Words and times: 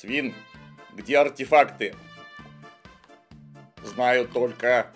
Свин, 0.00 0.32
где 0.94 1.18
артефакты? 1.18 1.92
Знаю 3.82 4.28
только 4.28 4.92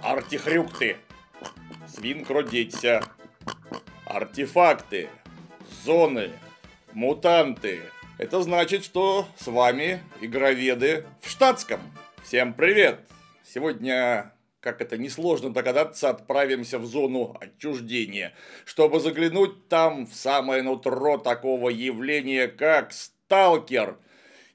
артихрюкты. 0.00 0.96
Свин, 1.88 2.24
кродеться. 2.24 3.02
Артефакты, 4.06 5.08
зоны, 5.84 6.30
мутанты. 6.92 7.80
Это 8.16 8.42
значит, 8.42 8.84
что 8.84 9.26
с 9.36 9.48
вами 9.48 10.00
игроведы 10.20 11.04
в 11.20 11.28
штатском. 11.28 11.80
Всем 12.22 12.54
привет! 12.54 13.00
Сегодня 13.42 14.30
как 14.60 14.80
это 14.80 14.96
несложно 14.96 15.52
догадаться, 15.52 16.10
отправимся 16.10 16.78
в 16.78 16.86
зону 16.86 17.36
отчуждения, 17.40 18.32
чтобы 18.64 19.00
заглянуть 19.00 19.68
там 19.68 20.06
в 20.06 20.14
самое 20.14 20.62
нутро 20.62 21.18
такого 21.18 21.70
явления, 21.70 22.46
как 22.46 22.92
сталкер 22.92 23.98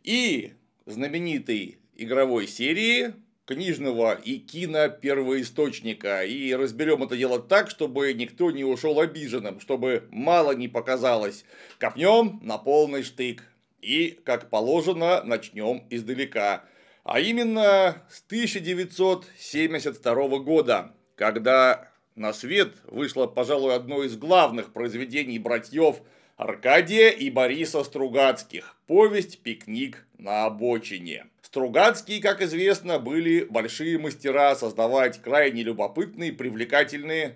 и 0.03 0.53
знаменитой 0.85 1.80
игровой 1.95 2.48
серии 2.48 3.13
книжного 3.45 4.13
и 4.13 4.38
кино 4.38 4.89
первоисточника. 4.89 6.23
И 6.23 6.53
разберем 6.53 7.03
это 7.03 7.17
дело 7.17 7.39
так, 7.39 7.70
чтобы 7.70 8.13
никто 8.13 8.52
не 8.52 8.63
ушел 8.63 8.99
обиженным, 8.99 9.59
чтобы 9.59 10.08
мало 10.12 10.52
не 10.52 10.67
показалось. 10.67 11.45
Копнем 11.80 12.39
на 12.44 12.58
полный 12.58 13.03
штык. 13.03 13.44
И, 13.81 14.20
как 14.25 14.49
положено, 14.49 15.23
начнем 15.23 15.84
издалека– 15.89 16.66
а 17.11 17.20
именно 17.20 18.03
с 18.08 18.22
1972 18.27 20.39
года, 20.39 20.94
когда 21.16 21.89
на 22.16 22.34
свет 22.34 22.75
вышло, 22.86 23.25
пожалуй, 23.25 23.73
одно 23.73 24.03
из 24.03 24.16
главных 24.16 24.72
произведений 24.73 25.39
братьев 25.39 26.02
Аркадия 26.40 27.10
и 27.10 27.30
Бориса 27.30 27.84
Стругацких– 27.84 28.78
повесть 28.88 29.40
«Пикник 29.40 30.08
на 30.18 30.46
обочине». 30.46 31.26
Стругацкие, 31.42 32.22
как 32.22 32.42
известно, 32.42 32.98
были 32.98 33.44
большие 33.44 34.00
мастера 34.00 34.56
создавать 34.56 35.22
крайне 35.22 35.64
любопытные, 35.64 36.31
привлекательные, 36.31 37.36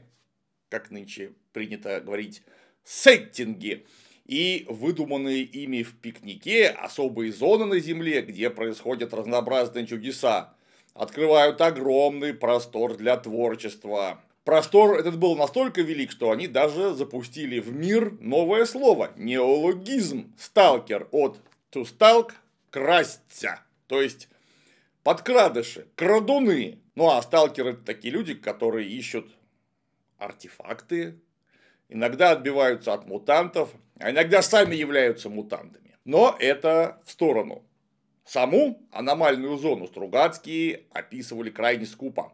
как 0.70 0.90
нынче 0.90 1.34
принято 1.52 2.00
говорить, 2.00 2.44
сеттинги– 2.86 3.86
и 4.26 4.66
выдуманные 4.70 5.42
ими 5.42 5.84
в 5.84 6.00
пикнике 6.00 6.70
особые 6.70 7.34
зоны 7.34 7.66
на 7.66 7.80
Земле, 7.80 8.22
где 8.22 8.50
происходят 8.50 9.14
разнообразные 9.14 9.86
чудеса, 9.86 10.54
открывают 10.94 11.60
огромный 11.60 12.34
простор 12.34 12.96
для 12.96 13.18
творчества. 13.18 14.24
Простор 14.44 15.00
этот 15.00 15.18
был 15.18 15.38
настолько 15.38 15.82
велик, 15.82 16.12
что 16.12 16.32
они 16.32 16.48
даже 16.48 16.94
запустили 16.94 17.60
в 17.60 17.72
мир 17.72 18.12
новое 18.20 18.66
слово– 18.66 19.14
неологизм. 19.16 20.36
Сталкер 20.38 21.08
от 21.12 21.40
to 21.72 21.84
stalk– 21.84 22.34
красться, 22.70 23.62
то 23.88 24.02
есть 24.02 24.28
подкрадыши, 25.04 25.88
крадуны. 25.96 26.80
Ну 26.96 27.10
а 27.10 27.22
сталкеры– 27.22 27.70
это 27.72 27.84
такие 27.84 28.14
люди, 28.14 28.34
которые 28.34 28.90
ищут 28.90 29.32
артефакты, 30.18 31.20
иногда 31.88 32.32
отбиваются 32.32 32.94
от 32.94 33.08
мутантов, 33.08 33.70
а 34.00 34.12
иногда 34.12 34.42
сами 34.42 34.76
являются 34.76 35.30
мутантами. 35.30 35.96
Но 36.04 36.36
это 36.38 37.02
в 37.06 37.12
сторону. 37.12 37.64
Саму 38.26 38.82
аномальную 38.92 39.58
зону 39.58 39.88
Стругацкие 39.88 40.84
описывали 40.92 41.50
крайне 41.50 41.86
скупо. 41.86 42.34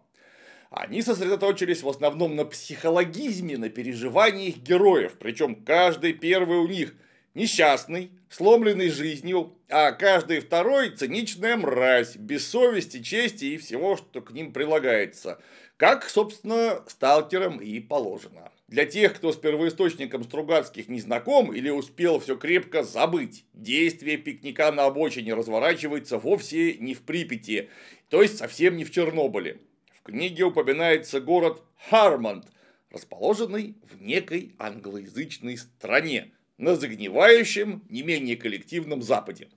Они 0.70 1.02
сосредоточились 1.02 1.82
в 1.82 1.90
основном 1.90 2.36
на 2.36 2.46
психологизме, 2.46 3.58
на 3.58 3.70
переживаниях 3.70 4.58
героев, 4.58 5.14
причем 5.20 5.56
каждый 5.56 6.14
первый 6.14 6.60
у 6.60 6.68
них 6.68 6.94
несчастный, 7.34 8.12
сломленный 8.30 8.90
жизнью, 8.90 9.58
а 9.68 9.92
каждый 9.94 10.40
второй 10.40 10.92
циничная 10.92 11.58
мразь, 11.58 12.16
без 12.16 12.48
совести, 12.48 13.02
чести 13.02 13.46
и 13.46 13.58
всего, 13.58 13.98
что 13.98 14.22
к 14.22 14.32
ним 14.32 14.54
прилагается, 14.54 15.42
как, 15.78 16.08
собственно, 16.08 16.84
сталкерам 16.88 17.58
и 17.58 17.80
положено. 17.80 18.52
Для 18.68 18.86
тех, 18.86 19.16
кто 19.16 19.32
с 19.32 19.38
первоисточником 19.38 20.24
Стругацких 20.24 20.88
не 20.88 21.00
знаком 21.00 21.52
или 21.52 21.72
успел 21.72 22.20
все 22.20 22.36
крепко 22.36 22.84
забыть, 22.84 23.46
действие 23.54 24.18
пикника 24.18 24.72
на 24.72 24.86
обочине 24.86 25.34
разворачивается 25.34 26.20
вовсе 26.20 26.76
не 26.76 26.94
в 26.94 27.02
Припяти, 27.02 27.70
то 28.10 28.22
есть 28.22 28.38
совсем 28.38 28.78
не 28.78 28.84
в 28.84 28.92
Чернобыле. 28.92 29.60
В 30.02 30.04
книге 30.04 30.46
упоминается 30.46 31.20
город 31.22 31.62
Хармонд, 31.90 32.46
расположенный 32.92 33.76
в 33.84 34.02
некой 34.02 34.56
англоязычной 34.58 35.58
стране, 35.58 36.32
на 36.58 36.76
загнивающем, 36.76 37.84
не 37.90 38.04
менее 38.04 38.36
коллективном 38.36 39.02
Западе. 39.02 39.50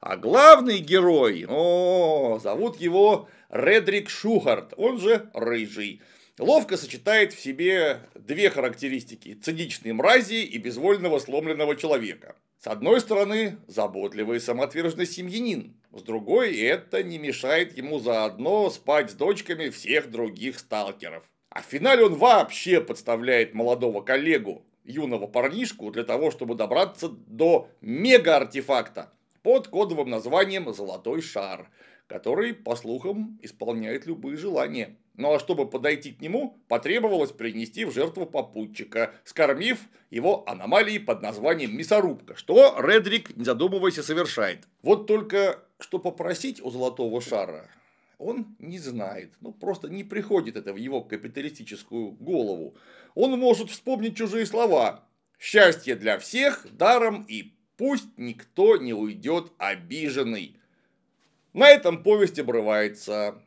А 0.00 0.16
главный 0.16 0.78
герой, 0.78 1.44
о, 1.48 2.38
зовут 2.42 2.80
его 2.80 3.28
Редрик 3.50 4.08
Шухарт, 4.08 4.74
он 4.76 4.98
же 4.98 5.30
Рыжий– 5.34 6.00
ловко 6.40 6.76
сочетает 6.76 7.32
в 7.32 7.40
себе 7.40 8.00
две 8.14 8.50
характеристики– 8.50 9.34
циничной 9.42 9.92
мрази 9.92 10.42
и 10.42 10.58
безвольного 10.58 11.18
сломленного 11.18 11.76
человека. 11.76 12.36
С 12.58 12.66
одной 12.66 13.00
стороны, 13.00 13.58
заботливый 13.66 14.38
и 14.38 14.40
самоотверженный 14.40 15.06
семьянин, 15.06 15.79
с 15.92 16.02
другой, 16.02 16.56
это 16.56 17.02
не 17.02 17.18
мешает 17.18 17.76
ему 17.76 17.98
заодно 17.98 18.70
спать 18.70 19.10
с 19.10 19.14
дочками 19.14 19.68
всех 19.70 20.10
других 20.10 20.58
сталкеров. 20.58 21.24
А 21.50 21.62
в 21.62 21.64
финале 21.64 22.04
он 22.04 22.14
вообще 22.14 22.80
подставляет 22.80 23.54
молодого 23.54 24.02
коллегу, 24.02 24.64
юного 24.84 25.26
парнишку, 25.26 25.90
для 25.90 26.04
того, 26.04 26.30
чтобы 26.30 26.54
добраться 26.54 27.08
до 27.08 27.68
мега-артефакта 27.80 29.12
под 29.42 29.68
кодовым 29.68 30.10
названием 30.10 30.72
«Золотой 30.72 31.22
шар», 31.22 31.68
который, 32.06 32.54
по 32.54 32.76
слухам, 32.76 33.38
исполняет 33.42 34.06
любые 34.06 34.36
желания. 34.36 34.96
Ну 35.14 35.34
а 35.34 35.38
чтобы 35.38 35.68
подойти 35.68 36.12
к 36.12 36.20
нему, 36.20 36.58
потребовалось 36.68 37.32
принести 37.32 37.84
в 37.84 37.92
жертву 37.92 38.26
попутчика, 38.26 39.14
скормив 39.24 39.78
его 40.10 40.48
аномалии 40.48 40.98
под 40.98 41.22
названием 41.22 41.76
мясорубка, 41.76 42.36
что 42.36 42.76
Редрик, 42.80 43.36
не 43.36 43.44
задумываясь, 43.44 43.94
совершает. 43.94 44.66
Вот 44.82 45.06
только 45.06 45.62
что 45.82 45.98
попросить 45.98 46.60
у 46.60 46.70
золотого 46.70 47.20
шара, 47.20 47.68
он 48.18 48.54
не 48.58 48.78
знает, 48.78 49.32
ну 49.40 49.52
просто 49.52 49.88
не 49.88 50.04
приходит 50.04 50.56
это 50.56 50.72
в 50.72 50.76
его 50.76 51.02
капиталистическую 51.02 52.12
голову. 52.12 52.76
Он 53.14 53.38
может 53.38 53.70
вспомнить 53.70 54.16
чужие 54.16 54.46
слова. 54.46 55.04
Счастье 55.38 55.96
для 55.96 56.18
всех, 56.18 56.66
даром 56.70 57.24
и 57.26 57.54
пусть 57.78 58.18
никто 58.18 58.76
не 58.76 58.92
уйдет 58.92 59.52
обиженный. 59.56 60.56
На 61.54 61.70
этом 61.70 62.02
повесть 62.02 62.38
обрывается 62.38 63.42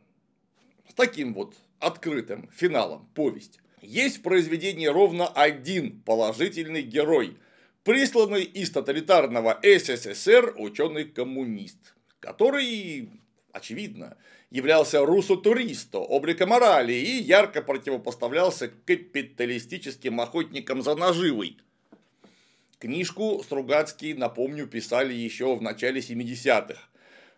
с 0.89 0.93
таким 0.95 1.35
вот 1.35 1.55
открытым 1.79 2.49
финалом 2.51 3.07
повесть. 3.13 3.59
Есть 3.81 4.17
в 4.17 4.21
произведении 4.23 4.87
ровно 4.87 5.27
один 5.27 6.01
положительный 6.01 6.81
герой, 6.81 7.37
присланный 7.83 8.43
из 8.43 8.71
тоталитарного 8.71 9.59
СССР 9.61 10.55
ученый-коммунист, 10.57 11.92
который, 12.23 13.09
очевидно, 13.51 14.15
являлся 14.49 15.05
русо-туристо, 15.05 15.97
облика 15.99 16.45
морали 16.45 16.93
и 16.93 17.21
ярко 17.21 17.61
противопоставлялся 17.61 18.69
капиталистическим 18.69 20.21
охотникам 20.21 20.81
за 20.81 20.95
наживой. 20.95 21.57
Книжку 22.79 23.41
Стругацкие, 23.43 24.15
напомню, 24.15 24.67
писали 24.67 25.13
еще 25.13 25.53
в 25.53 25.61
начале 25.61 25.99
70-х. 25.99 26.79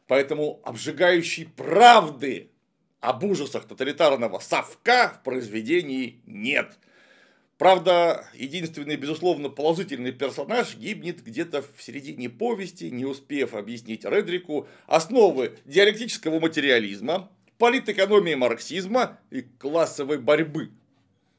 Поэтому 0.05 0.61
обжигающей 0.63 1.47
правды 1.47 2.51
об 2.99 3.23
ужасах 3.23 3.65
тоталитарного 3.65 4.37
совка 4.37 5.09
в 5.09 5.23
произведении 5.23 6.21
нет. 6.27 6.77
Правда, 7.57 8.27
единственный, 8.33 8.97
безусловно, 8.97 9.47
положительный 9.47 10.11
персонаж 10.11 10.75
гибнет 10.75 11.23
где-то 11.23 11.61
в 11.61 11.81
середине 11.81 12.29
повести, 12.29 12.85
не 12.85 13.05
успев 13.05 13.53
объяснить 13.53 14.03
Редрику 14.03 14.67
основы 14.87 15.57
диалектического 15.63 16.41
материализма, 16.41 17.31
политэкономии 17.57 18.35
марксизма 18.35 19.19
и 19.31 19.41
классовой 19.41 20.17
борьбы. 20.17 20.71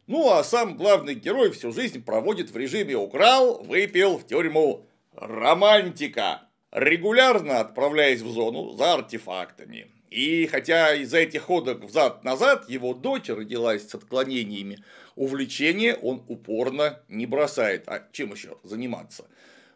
Ну 0.07 0.31
а 0.31 0.43
сам 0.43 0.77
главный 0.77 1.15
герой 1.15 1.51
всю 1.51 1.71
жизнь 1.73 2.03
проводит 2.03 2.51
в 2.51 2.57
режиме 2.57 2.97
«украл, 2.97 3.63
выпил 3.63 4.17
в 4.17 4.27
тюрьму». 4.27 4.87
Романтика, 5.13 6.43
регулярно 6.73 7.61
отправляясь 7.61 8.21
в 8.21 8.31
зону 8.31 8.73
за 8.77 8.95
артефактами, 8.95 9.91
и 10.11 10.47
хотя 10.47 10.95
из-за 10.95 11.19
этих 11.19 11.43
ходок 11.43 11.85
взад-назад 11.85 12.69
его 12.69 12.95
дочь 12.95 13.29
родилась 13.29 13.89
с 13.89 13.95
отклонениями, 13.95 14.79
увлечение 15.17 15.97
он 15.97 16.23
упорно 16.29 17.01
не 17.09 17.27
бросает. 17.27 17.85
А 17.89 18.07
чем 18.13 18.33
еще 18.33 18.59
заниматься? 18.63 19.27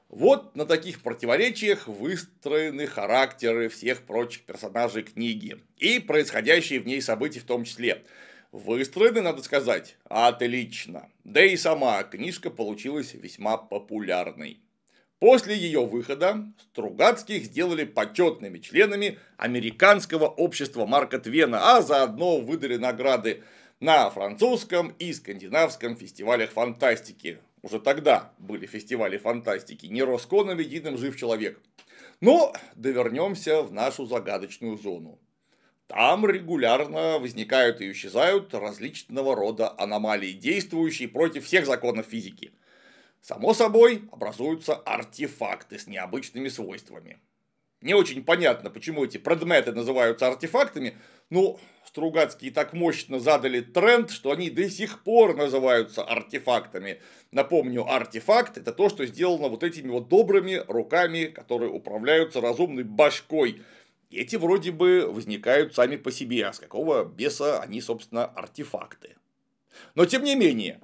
Вот 0.09 0.57
на 0.57 0.67
таких 0.67 1.03
противоречиях 1.03 1.87
выстроены 1.89 2.87
характеры 2.87 3.69
всех 3.69 4.03
прочих 4.03 4.43
персонажей 4.43 5.03
книги 5.03 5.57
и 5.77 5.99
происходящие 5.99 6.81
в 6.81 6.87
ней 6.87 7.01
события 7.01 7.41
в 7.41 7.45
том 7.45 7.65
числе. 7.65 8.03
Выстроены, 8.53 9.21
надо 9.21 9.43
сказать, 9.43 9.97
отлично. 10.09 11.09
Да 11.23 11.45
и 11.45 11.57
сама 11.57 12.03
книжка 12.03 12.51
получилась 12.51 13.15
весьма 13.15 13.57
популярной. 13.57 14.61
После 15.21 15.55
ее 15.55 15.85
выхода 15.87 16.47
Стругацких 16.73 17.45
сделали 17.45 17.85
почетными 17.85 18.59
членами 18.59 19.19
Американского 19.37 20.27
общества 20.27 20.87
Марка 20.87 21.19
Твена, 21.19 21.77
а 21.77 21.83
заодно 21.83 22.41
выдали 22.41 22.79
награды 22.79 23.45
на 23.81 24.11
французском 24.11 24.95
и 24.99 25.13
скандинавском 25.13 25.97
фестивалях 25.97 26.51
фантастики. 26.51 27.39
Уже 27.63 27.81
тогда 27.81 28.33
были 28.39 28.67
фестивали 28.67 29.17
фантастики, 29.17 29.87
не 29.87 30.03
Росконом 30.03 30.59
единым 30.59 30.99
жив 30.99 31.17
человек. 31.17 31.59
Но 32.21 32.53
довернемся 32.75 33.63
в 33.63 33.73
нашу 33.73 34.05
загадочную 34.05 34.77
зону. 34.77 35.19
Там 35.87 36.27
регулярно 36.27 37.19
возникают 37.19 37.81
и 37.81 37.91
исчезают 37.91 38.55
различного 38.55 39.35
рода 39.35 39.75
аномалии, 39.77 40.33
действующие 40.33 41.09
против 41.09 41.47
всех 41.47 41.67
законов 41.67 42.07
физики. 42.07 42.53
Само 43.23 43.55
собой, 43.55 44.09
образуются 44.13 44.75
артефакты 44.75 45.79
с 45.79 45.87
необычными 45.87 46.49
свойствами. 46.49 47.19
Не 47.81 47.95
очень 47.95 48.25
понятно, 48.25 48.69
почему 48.71 49.05
эти 49.05 49.17
предметы 49.17 49.73
называются 49.73 50.27
артефактами, 50.29 50.99
но 51.31 51.59
Стругацкие 51.91 52.53
так 52.53 52.73
мощно 52.73 53.19
задали 53.19 53.61
тренд, 53.61 54.11
что 54.11 54.31
они 54.31 54.49
до 54.49 54.71
сих 54.71 55.03
пор 55.03 55.35
называются 55.35 56.05
артефактами. 56.05 57.01
Напомню, 57.33 57.85
артефакт 57.85 58.59
это 58.59 58.73
то, 58.73 58.89
что 58.89 59.05
сделано 59.07 59.49
вот 59.49 59.65
этими 59.65 59.91
вот 59.91 60.07
добрыми 60.09 60.63
руками, 60.69 61.25
которые 61.25 61.73
управляются 61.73 62.41
разумной 62.41 62.85
башкой. 62.85 63.63
И 64.09 64.21
эти 64.21 64.37
вроде 64.37 64.71
бы 64.71 65.11
возникают 65.11 65.75
сами 65.75 65.97
по 65.97 66.13
себе, 66.13 66.47
а 66.47 66.53
с 66.53 66.61
какого 66.61 67.05
беса 67.05 67.61
они, 67.61 67.81
собственно, 67.81 68.25
артефакты. 68.25 69.17
Но 69.97 70.05
тем 70.05 70.23
не 70.23 70.37
менее, 70.37 70.81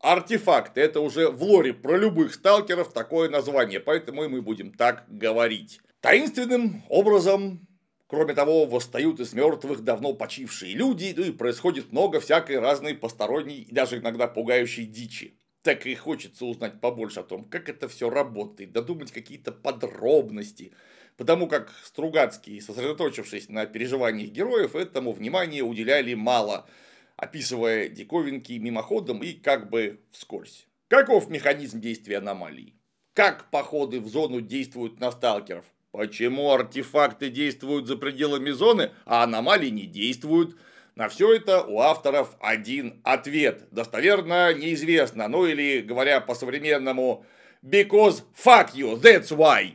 артефакты 0.00 0.80
это 0.80 0.98
уже 0.98 1.28
в 1.28 1.40
лоре 1.44 1.72
про 1.72 1.96
любых 1.96 2.34
сталкеров 2.34 2.92
такое 2.92 3.28
название, 3.28 3.78
поэтому 3.78 4.24
и 4.24 4.28
мы 4.28 4.42
будем 4.42 4.72
так 4.72 5.04
говорить. 5.06 5.80
Таинственным 6.02 6.82
образом 6.88 7.68
Кроме 8.08 8.34
того, 8.34 8.66
восстают 8.66 9.20
из 9.20 9.32
мертвых 9.32 9.82
давно 9.82 10.12
почившие 10.12 10.74
люди, 10.74 11.14
ну 11.16 11.24
и 11.24 11.30
происходит 11.30 11.92
много 11.92 12.20
всякой 12.20 12.58
разной 12.58 12.94
посторонней 12.94 13.62
и 13.62 13.72
даже 13.72 14.00
иногда 14.00 14.28
пугающей 14.28 14.84
дичи. 14.84 15.38
Так 15.62 15.86
и 15.86 15.94
хочется 15.94 16.44
узнать 16.44 16.78
побольше 16.78 17.20
о 17.20 17.22
том, 17.22 17.46
как 17.46 17.70
это 17.70 17.88
все 17.88 18.10
работает, 18.10 18.72
додумать 18.72 19.12
какие-то 19.12 19.50
подробности. 19.50 20.74
Потому 21.16 21.46
как 21.46 21.72
Стругацкие, 21.84 22.60
сосредоточившись 22.60 23.48
на 23.48 23.64
переживаниях 23.64 24.30
героев, 24.30 24.76
этому 24.76 25.12
внимания 25.12 25.62
уделяли 25.62 26.12
мало, 26.12 26.68
описывая 27.16 27.88
диковинки 27.88 28.52
мимоходом 28.52 29.22
и 29.22 29.32
как 29.32 29.70
бы 29.70 30.00
вскользь. 30.10 30.66
Каков 30.88 31.30
механизм 31.30 31.80
действия 31.80 32.18
аномалий? 32.18 32.74
Как 33.14 33.50
походы 33.50 34.00
в 34.00 34.08
зону 34.08 34.42
действуют 34.42 35.00
на 35.00 35.10
сталкеров? 35.12 35.64
Почему 35.92 36.50
артефакты 36.50 37.28
действуют 37.28 37.86
за 37.86 37.96
пределами 37.96 38.50
зоны, 38.50 38.92
а 39.04 39.24
аномалии 39.24 39.68
не 39.68 39.86
действуют? 39.86 40.56
На 40.94 41.08
все 41.10 41.34
это 41.34 41.62
у 41.62 41.80
авторов 41.80 42.34
один 42.40 43.00
ответ. 43.04 43.68
Достоверно 43.70 44.54
неизвестно. 44.54 45.28
Ну 45.28 45.44
или, 45.44 45.80
говоря 45.80 46.22
по-современному, 46.22 47.26
because 47.62 48.22
fuck 48.34 48.74
you, 48.74 48.98
that's 49.00 49.28
why. 49.28 49.74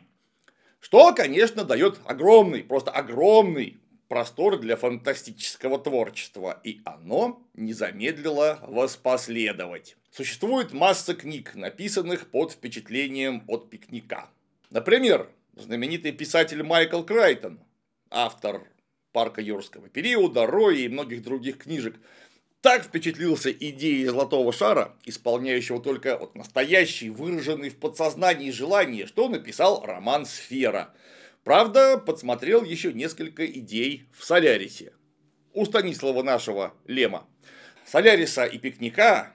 Что, 0.80 1.14
конечно, 1.14 1.64
дает 1.64 2.00
огромный, 2.06 2.64
просто 2.64 2.90
огромный 2.90 3.78
простор 4.08 4.58
для 4.58 4.76
фантастического 4.76 5.78
творчества, 5.78 6.60
и 6.64 6.82
оно 6.86 7.44
не 7.54 7.74
замедлило 7.74 8.60
воспоследовать. 8.64 9.98
Существует 10.10 10.74
масса 10.74 11.14
книг, 11.14 11.54
написанных 11.54 12.32
под 12.32 12.54
впечатлением 12.54 13.44
от 13.48 13.70
пикника. 13.70 14.30
Например, 14.70 15.30
знаменитый 15.62 16.12
писатель 16.12 16.64
Майкл 16.64 17.04
Крайтон, 17.04 17.60
автор 18.10 18.64
«Парка 19.12 19.42
юрского 19.42 19.90
периода», 19.90 20.46
«Роя» 20.46 20.78
и 20.78 20.88
многих 20.88 21.24
других 21.24 21.60
книжек, 21.60 21.96
так 22.62 22.84
впечатлился 22.84 23.52
идеей 23.52 24.06
золотого 24.06 24.52
шара, 24.52 24.96
исполняющего 25.06 25.82
только 25.82 26.18
вот 26.18 26.36
настоящий, 26.36 27.10
выраженный 27.10 27.70
в 27.70 27.78
подсознании 27.78 28.52
желание, 28.52 29.06
что 29.06 29.30
написал 29.30 29.86
роман 29.86 30.26
«Сфера». 30.26 30.94
Правда, 31.44 31.98
подсмотрел 31.98 32.64
еще 32.64 32.92
несколько 32.92 33.46
идей 33.46 34.10
в 34.12 34.26
«Солярисе». 34.26 34.94
У 35.54 35.66
Станислава 35.66 36.24
нашего 36.24 36.74
Лема. 36.86 37.28
«Соляриса» 37.86 38.46
и 38.46 38.58
«Пикника» 38.58 39.34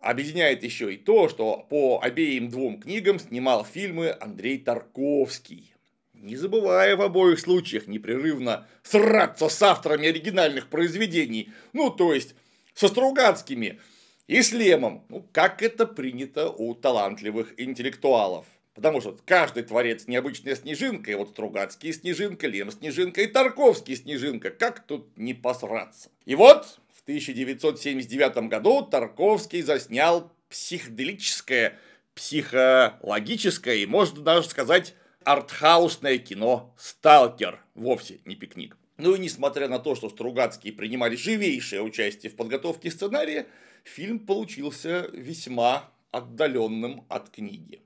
Объединяет 0.00 0.64
еще 0.64 0.94
и 0.94 0.96
то, 0.96 1.28
что 1.28 1.66
по 1.68 2.00
обеим 2.02 2.48
двум 2.48 2.80
книгам 2.80 3.18
снимал 3.18 3.66
фильмы 3.66 4.16
Андрей 4.18 4.56
Тарковский. 4.56 5.74
Не 6.14 6.36
забывая 6.36 6.96
в 6.96 7.02
обоих 7.02 7.38
случаях 7.38 7.86
непрерывно 7.86 8.66
сраться 8.82 9.50
с 9.50 9.62
авторами 9.62 10.08
оригинальных 10.08 10.68
произведений, 10.68 11.50
ну 11.74 11.90
то 11.90 12.14
есть 12.14 12.34
со 12.74 12.88
Стругацкими 12.88 13.78
и 14.26 14.40
с 14.40 14.52
Лемом, 14.52 15.04
ну 15.10 15.26
как 15.32 15.62
это 15.62 15.86
принято 15.86 16.48
у 16.48 16.74
талантливых 16.74 17.60
интеллектуалов. 17.60 18.46
Потому 18.74 19.02
что 19.02 19.18
каждый 19.26 19.64
творец 19.64 20.06
необычная 20.06 20.54
снежинка, 20.54 21.10
и 21.10 21.14
вот 21.14 21.30
Стругацкий 21.30 21.92
снежинка, 21.92 22.46
Лем 22.46 22.70
снежинка 22.70 23.20
и 23.20 23.26
Тарковский 23.26 23.96
снежинка, 23.96 24.48
как 24.48 24.80
тут 24.86 25.18
не 25.18 25.34
посраться. 25.34 26.08
И 26.24 26.34
вот 26.34 26.80
в 27.00 27.02
1979 27.02 28.48
году 28.48 28.82
Тарковский 28.82 29.62
заснял 29.62 30.30
психоделическое, 30.50 31.78
психологическое 32.14 33.76
и, 33.76 33.86
можно 33.86 34.20
даже 34.20 34.48
сказать, 34.48 34.94
артхаусное 35.24 36.18
кино 36.18 36.74
«Сталкер», 36.78 37.64
вовсе 37.74 38.20
не 38.26 38.36
пикник. 38.36 38.76
Ну 38.98 39.14
и 39.14 39.18
несмотря 39.18 39.68
на 39.68 39.78
то, 39.78 39.94
что 39.94 40.10
Стругацкие 40.10 40.74
принимали 40.74 41.16
живейшее 41.16 41.80
участие 41.80 42.30
в 42.30 42.36
подготовке 42.36 42.90
сценария, 42.90 43.46
фильм 43.82 44.18
получился 44.18 45.08
весьма 45.14 45.90
отдаленным 46.10 47.06
от 47.08 47.30
книги. 47.30 47.80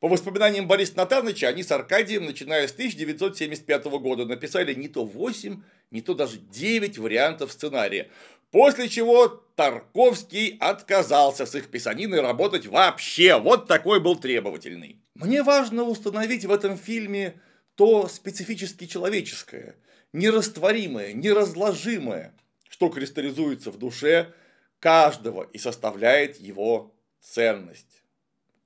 По 0.00 0.08
воспоминаниям 0.08 0.66
Бориса 0.66 0.96
Натановича, 0.96 1.48
они 1.48 1.62
с 1.62 1.70
Аркадием, 1.70 2.24
начиная 2.24 2.66
с 2.66 2.72
1975 2.72 3.84
года, 3.84 4.24
написали 4.24 4.72
не 4.72 4.88
то 4.88 5.04
8, 5.04 5.62
не 5.90 6.00
то 6.00 6.14
даже 6.14 6.38
9 6.38 6.96
вариантов 6.96 7.52
сценария. 7.52 8.08
После 8.50 8.88
чего 8.88 9.28
Тарковский 9.56 10.56
отказался 10.58 11.44
с 11.44 11.54
их 11.54 11.68
писаниной 11.68 12.22
работать 12.22 12.66
вообще. 12.66 13.38
Вот 13.38 13.68
такой 13.68 14.00
был 14.00 14.16
требовательный. 14.16 14.96
Мне 15.14 15.42
важно 15.42 15.84
установить 15.84 16.46
в 16.46 16.50
этом 16.50 16.78
фильме 16.78 17.38
то 17.74 18.08
специфически 18.08 18.86
человеческое, 18.86 19.76
нерастворимое, 20.14 21.12
неразложимое, 21.12 22.34
что 22.70 22.88
кристаллизуется 22.88 23.70
в 23.70 23.78
душе 23.78 24.32
каждого 24.78 25.42
и 25.52 25.58
составляет 25.58 26.40
его 26.40 26.94
ценность. 27.20 27.99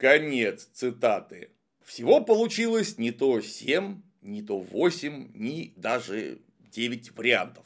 Конец 0.04 0.68
цитаты. 0.74 1.48
Всего 1.82 2.20
получилось 2.20 2.98
не 2.98 3.10
то 3.10 3.40
7, 3.40 4.02
не 4.20 4.42
то 4.42 4.58
8, 4.58 5.30
ни 5.32 5.72
даже 5.76 6.40
9 6.72 7.16
вариантов. 7.16 7.64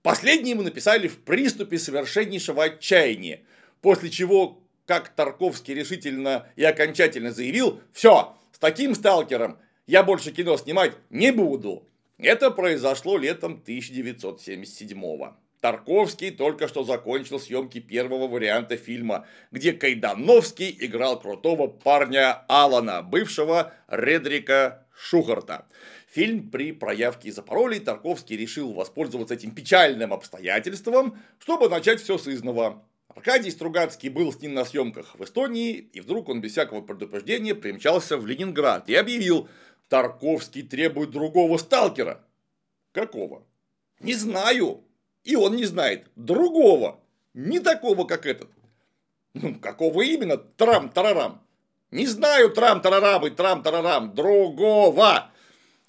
Последние 0.00 0.54
мы 0.54 0.62
написали 0.62 1.06
в 1.06 1.18
приступе 1.18 1.78
совершеннейшего 1.78 2.64
отчаяния, 2.64 3.42
после 3.82 4.08
чего, 4.08 4.64
как 4.86 5.10
Тарковский 5.10 5.74
решительно 5.74 6.48
и 6.56 6.64
окончательно 6.64 7.30
заявил, 7.30 7.82
все, 7.92 8.34
с 8.50 8.58
таким 8.58 8.94
сталкером 8.94 9.58
я 9.86 10.04
больше 10.04 10.32
кино 10.32 10.56
снимать 10.56 10.94
не 11.10 11.30
буду. 11.30 11.86
Это 12.16 12.50
произошло 12.50 13.18
летом 13.18 13.60
1977 13.62 14.98
года. 14.98 15.36
Тарковский 15.60 16.30
только 16.30 16.68
что 16.68 16.84
закончил 16.84 17.40
съемки 17.40 17.80
первого 17.80 18.28
варианта 18.28 18.76
фильма, 18.76 19.26
где 19.50 19.72
Кайдановский 19.72 20.76
играл 20.80 21.18
крутого 21.20 21.66
парня 21.66 22.44
Алана, 22.48 23.02
бывшего 23.02 23.72
Редрика 23.88 24.86
Шухарта. 24.96 25.66
Фильм 26.08 26.50
при 26.50 26.72
проявке 26.72 27.32
запаролей 27.32 27.80
Тарковский 27.80 28.36
решил 28.36 28.72
воспользоваться 28.72 29.34
этим 29.34 29.50
печальным 29.50 30.12
обстоятельством, 30.12 31.18
чтобы 31.38 31.68
начать 31.68 32.00
все 32.00 32.18
с 32.18 32.28
изного. 32.28 32.84
Аркадий 33.08 33.50
Стругацкий 33.50 34.10
был 34.10 34.32
с 34.32 34.40
ним 34.40 34.54
на 34.54 34.64
съемках 34.64 35.16
в 35.18 35.24
Эстонии, 35.24 35.72
и 35.72 36.00
вдруг 36.00 36.28
он 36.28 36.40
без 36.40 36.52
всякого 36.52 36.82
предупреждения 36.82 37.54
примчался 37.54 38.16
в 38.16 38.26
Ленинград 38.26 38.88
и 38.88 38.94
объявил, 38.94 39.48
Тарковский 39.88 40.62
требует 40.62 41.10
другого 41.10 41.56
сталкера. 41.58 42.24
Какого? 42.92 43.44
Не 44.00 44.14
знаю, 44.14 44.84
и 45.28 45.36
он 45.36 45.56
не 45.56 45.66
знает 45.66 46.06
другого, 46.16 47.00
не 47.34 47.60
такого, 47.60 48.04
как 48.06 48.24
этот. 48.24 48.48
Ну, 49.34 49.54
какого 49.56 50.00
именно? 50.00 50.38
Трам-тарарам. 50.38 51.42
Не 51.90 52.06
знаю 52.06 52.50
трам-тарарам 52.50 53.26
и 53.26 53.30
трам-тарарам. 53.30 54.14
Другого. 54.14 55.30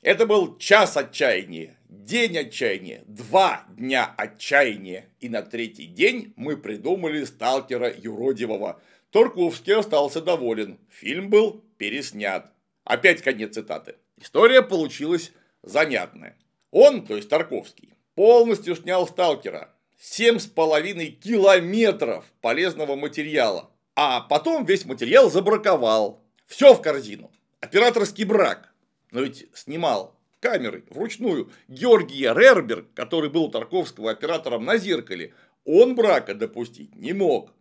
Это 0.02 0.26
был 0.26 0.58
час 0.58 0.98
отчаяния, 0.98 1.78
день 1.88 2.38
отчаяния, 2.38 3.06
два 3.08 3.66
дня 3.70 4.14
отчаяния. 4.18 5.08
И 5.22 5.30
на 5.30 5.42
третий 5.42 5.86
день 5.86 6.34
мы 6.36 6.58
придумали 6.58 7.24
сталкера 7.24 7.94
юродивого. 7.96 8.82
Турковский 9.10 9.76
остался 9.76 10.22
доволен. 10.22 10.80
Фильм 10.90 11.30
был 11.30 11.64
переснят. 11.78 12.52
Опять 12.84 13.22
конец 13.22 13.54
цитаты. 13.54 13.96
История 14.18 14.62
получилась 14.62 15.32
занятная. 15.64 16.38
Он, 16.72 17.06
то 17.06 17.16
есть 17.16 17.30
Тарковский, 17.30 17.94
полностью 18.20 18.76
снял 18.76 19.08
«Сталкера». 19.08 19.70
Семь 19.98 20.40
с 20.40 20.46
половиной 20.46 21.08
километров 21.08 22.26
полезного 22.42 22.98
материала. 22.98 23.72
А 23.96 24.20
потом 24.20 24.66
весь 24.66 24.84
материал 24.84 25.32
забраковал. 25.32 26.22
Все 26.46 26.74
в 26.74 26.82
корзину. 26.82 27.32
Операторский 27.62 28.26
брак. 28.26 28.74
Но 29.12 29.22
ведь 29.22 29.48
снимал 29.54 30.20
камерой 30.42 30.84
вручную 30.90 31.50
Георгия 31.70 32.34
Рерберг, 32.34 32.94
который 32.94 33.30
был 33.30 33.46
у 33.46 33.50
Тарковского 33.50 34.12
оператором 34.12 34.66
на 34.66 34.76
зеркале, 34.76 35.34
он 35.64 35.96
брака 35.96 36.36
допустить 36.36 36.94
не 36.98 37.14
мог. 37.14 37.54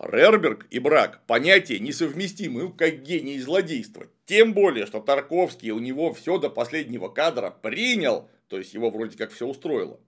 Рерберг 0.00 0.66
и 0.70 0.80
брак– 0.80 1.20
понятия 1.28 1.78
несовместимые, 1.78 2.72
как 2.72 3.02
гений 3.02 3.38
злодейства. 3.38 4.08
Тем 4.26 4.54
более, 4.54 4.86
что 4.86 4.98
Тарковский 4.98 5.70
у 5.70 5.78
него 5.78 6.12
все 6.12 6.38
до 6.38 6.50
последнего 6.50 7.06
кадра 7.06 7.50
принял, 7.50 8.28
то 8.48 8.58
есть 8.58 8.74
его 8.74 8.90
вроде 8.90 9.16
как 9.16 9.30
все 9.30 9.46
устроило, 9.46 10.00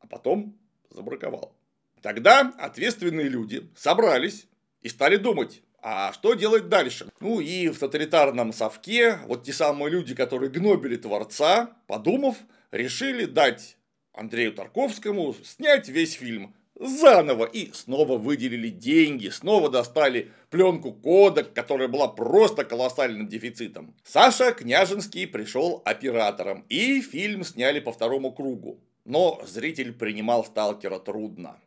а 0.00 0.06
потом 0.06 0.56
забраковал. 0.90 1.54
Тогда 2.02 2.52
ответственные 2.58 3.28
люди 3.28 3.68
собрались 3.76 4.46
и 4.82 4.88
стали 4.88 5.16
думать, 5.16 5.62
а 5.80 6.12
что 6.12 6.34
делать 6.34 6.68
дальше? 6.68 7.10
Ну 7.20 7.40
и 7.40 7.68
в 7.68 7.78
тоталитарном 7.78 8.52
совке 8.52 9.18
вот 9.26 9.44
те 9.44 9.52
самые 9.52 9.90
люди, 9.90 10.14
которые 10.14 10.50
гнобили 10.50 10.96
Творца, 10.96 11.76
подумав, 11.86 12.36
решили 12.70 13.24
дать 13.26 13.76
Андрею 14.12 14.52
Тарковскому 14.52 15.34
снять 15.44 15.88
весь 15.88 16.14
фильм 16.14 16.54
заново 16.78 17.44
и 17.44 17.72
снова 17.72 18.18
выделили 18.18 18.68
деньги, 18.68 19.28
снова 19.28 19.70
достали 19.70 20.32
пленку 20.50 20.92
кодек, 20.92 21.52
которая 21.52 21.88
была 21.88 22.08
просто 22.08 22.64
колоссальным 22.64 23.28
дефицитом. 23.28 23.94
Саша 24.04 24.52
Княжинский 24.52 25.26
пришел 25.26 25.82
оператором, 25.84 26.64
и 26.68 27.00
фильм 27.00 27.44
сняли 27.44 27.80
по 27.80 27.92
второму 27.92 28.32
кругу. 28.32 28.80
Но 29.04 29.42
зритель 29.46 29.92
принимал 29.92 30.44
сталкера 30.44 30.98
трудно. 30.98 31.60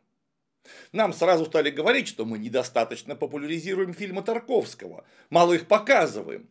Нам 0.92 1.12
сразу 1.12 1.46
стали 1.46 1.70
говорить, 1.70 2.08
что 2.08 2.24
мы 2.24 2.38
недостаточно 2.38 3.16
популяризируем 3.16 3.94
фильмы 3.94 4.22
Тарковского, 4.22 5.04
мало 5.30 5.54
их 5.54 5.66
показываем. 5.66 6.48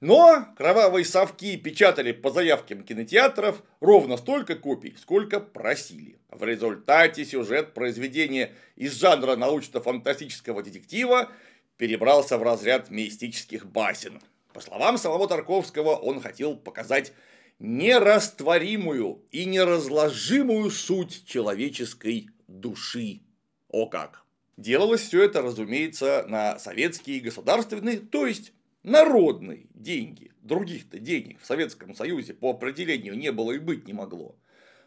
Но 0.00 0.46
кровавые 0.56 1.06
совки 1.06 1.56
печатали 1.56 2.12
по 2.12 2.30
заявкам 2.30 2.82
кинотеатров 2.82 3.62
ровно 3.80 4.18
столько 4.18 4.54
копий, 4.54 4.94
сколько 5.00 5.40
просили. 5.40 6.18
В 6.28 6.44
результате 6.44 7.24
сюжет 7.24 7.72
произведения 7.72 8.52
из 8.76 8.92
жанра 8.92 9.36
научно-фантастического 9.36 10.62
детектива 10.62 11.30
перебрался 11.78 12.36
в 12.36 12.42
разряд 12.42 12.90
мистических 12.90 13.64
басен. 13.66 14.20
По 14.52 14.60
словам 14.60 14.98
самого 14.98 15.28
Тарковского, 15.28 15.96
он 15.96 16.20
хотел 16.20 16.56
показать 16.56 17.12
нерастворимую 17.58 19.22
и 19.30 19.46
неразложимую 19.46 20.70
суть 20.70 21.26
человеческой 21.26 22.28
души. 22.48 23.20
О 23.68 23.86
как! 23.86 24.24
Делалось 24.58 25.02
все 25.02 25.22
это, 25.22 25.42
разумеется, 25.42 26.24
на 26.28 26.58
советские 26.58 27.20
государственные, 27.20 27.98
то 27.98 28.26
есть 28.26 28.52
народные 28.86 29.66
деньги. 29.74 30.32
Других-то 30.40 30.98
денег 30.98 31.40
в 31.42 31.46
Советском 31.46 31.94
Союзе 31.94 32.32
по 32.32 32.50
определению 32.50 33.18
не 33.18 33.32
было 33.32 33.52
и 33.52 33.58
быть 33.58 33.86
не 33.86 33.92
могло. 33.92 34.36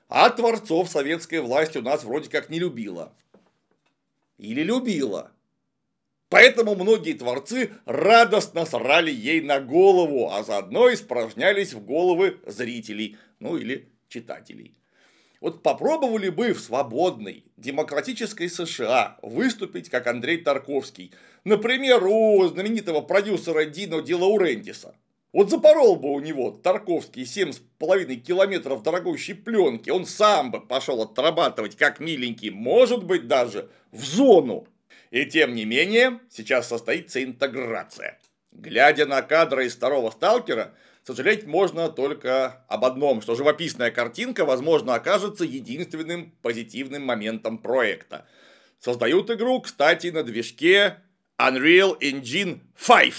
А 0.08 0.30
творцов 0.30 0.90
советская 0.90 1.42
власть 1.42 1.76
у 1.76 1.82
нас 1.82 2.04
вроде 2.04 2.30
как 2.30 2.50
не 2.50 2.60
любила. 2.60 3.14
Или 4.38 4.64
любила. 4.64 5.32
Поэтому 6.30 6.76
многие 6.76 7.14
творцы 7.14 7.72
радостно 7.86 8.66
срали 8.66 9.12
ей 9.12 9.42
на 9.42 9.60
голову, 9.60 10.30
а 10.32 10.44
заодно 10.44 10.92
испражнялись 10.94 11.74
в 11.74 11.84
головы 11.84 12.40
зрителей, 12.46 13.18
ну 13.40 13.58
или 13.58 13.92
читателей. 14.08 14.79
Вот 15.42 15.64
попробовали 15.64 16.30
бы 16.30 16.54
в 16.54 16.60
свободной, 16.60 17.46
демократической 17.56 18.50
США 18.50 19.18
выступить, 19.22 19.90
как 19.90 20.08
Андрей 20.08 20.38
Тарковский, 20.38 21.14
например, 21.46 22.06
у 22.06 22.46
знаменитого 22.48 23.02
продюсера 23.02 23.64
Дино 23.66 24.02
Ди 24.02 24.14
Лаурентиса. 24.14 24.96
Вот 25.32 25.50
запорол 25.50 25.96
бы 25.96 26.12
у 26.12 26.20
него 26.20 26.52
Тарковский 26.52 27.24
7,5 27.24 28.16
километров 28.16 28.84
дорогущей 28.84 29.36
пленки, 29.36 29.90
он 29.90 30.06
сам 30.06 30.52
бы 30.52 30.60
пошел 30.60 31.02
отрабатывать 31.02 31.78
как 31.78 32.00
миленький, 32.00 32.50
может 32.50 33.04
быть 33.06 33.28
даже 33.28 33.70
в 33.92 34.04
зону. 34.04 34.68
И 35.12 35.26
тем 35.26 35.56
не 35.56 35.66
менее, 35.66 36.20
сейчас 36.30 36.68
состоится 36.68 37.24
интеграция. 37.24 38.20
Глядя 38.52 39.06
на 39.06 39.22
кадры 39.22 39.68
из 39.68 39.76
второго 39.76 40.10
сталкера, 40.12 40.74
Сожалеть 41.04 41.46
можно 41.46 41.90
только 41.90 42.66
об 42.68 42.86
одном, 42.86 43.22
что 43.22 43.36
живописная 43.36 43.92
картинка, 43.92 44.46
возможно, 44.46 44.94
окажется 44.94 45.44
единственным 45.44 46.32
позитивным 46.42 47.04
моментом 47.04 47.58
проекта. 47.58 48.28
Создают 48.80 49.30
игру, 49.32 49.62
кстати, 49.62 50.08
на 50.08 50.24
движке 50.24 50.98
Unreal 51.40 52.00
Engine 52.00 52.60
5 52.86 53.14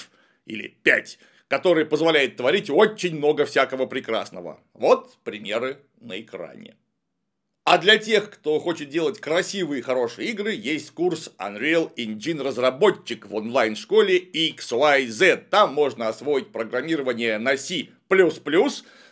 или 0.46 0.68
5, 0.68 1.18
который 1.48 1.84
позволяет 1.86 2.36
творить 2.36 2.70
очень 2.70 3.16
много 3.16 3.44
всякого 3.44 3.86
прекрасного. 3.86 4.60
Вот 4.74 5.18
примеры 5.24 5.78
на 6.00 6.20
экране. 6.20 6.76
А 7.72 7.78
для 7.78 7.98
тех, 7.98 8.30
кто 8.32 8.58
хочет 8.58 8.88
делать 8.88 9.20
красивые 9.20 9.78
и 9.78 9.82
хорошие 9.82 10.30
игры, 10.30 10.52
есть 10.52 10.90
курс 10.90 11.30
Unreal 11.38 11.94
Engine 11.94 12.42
разработчик 12.42 13.28
в 13.28 13.34
онлайн-школе 13.36 14.18
XYZ. 14.18 15.44
Там 15.50 15.72
можно 15.72 16.08
освоить 16.08 16.50
программирование 16.50 17.38
на 17.38 17.56
C++, 17.56 17.90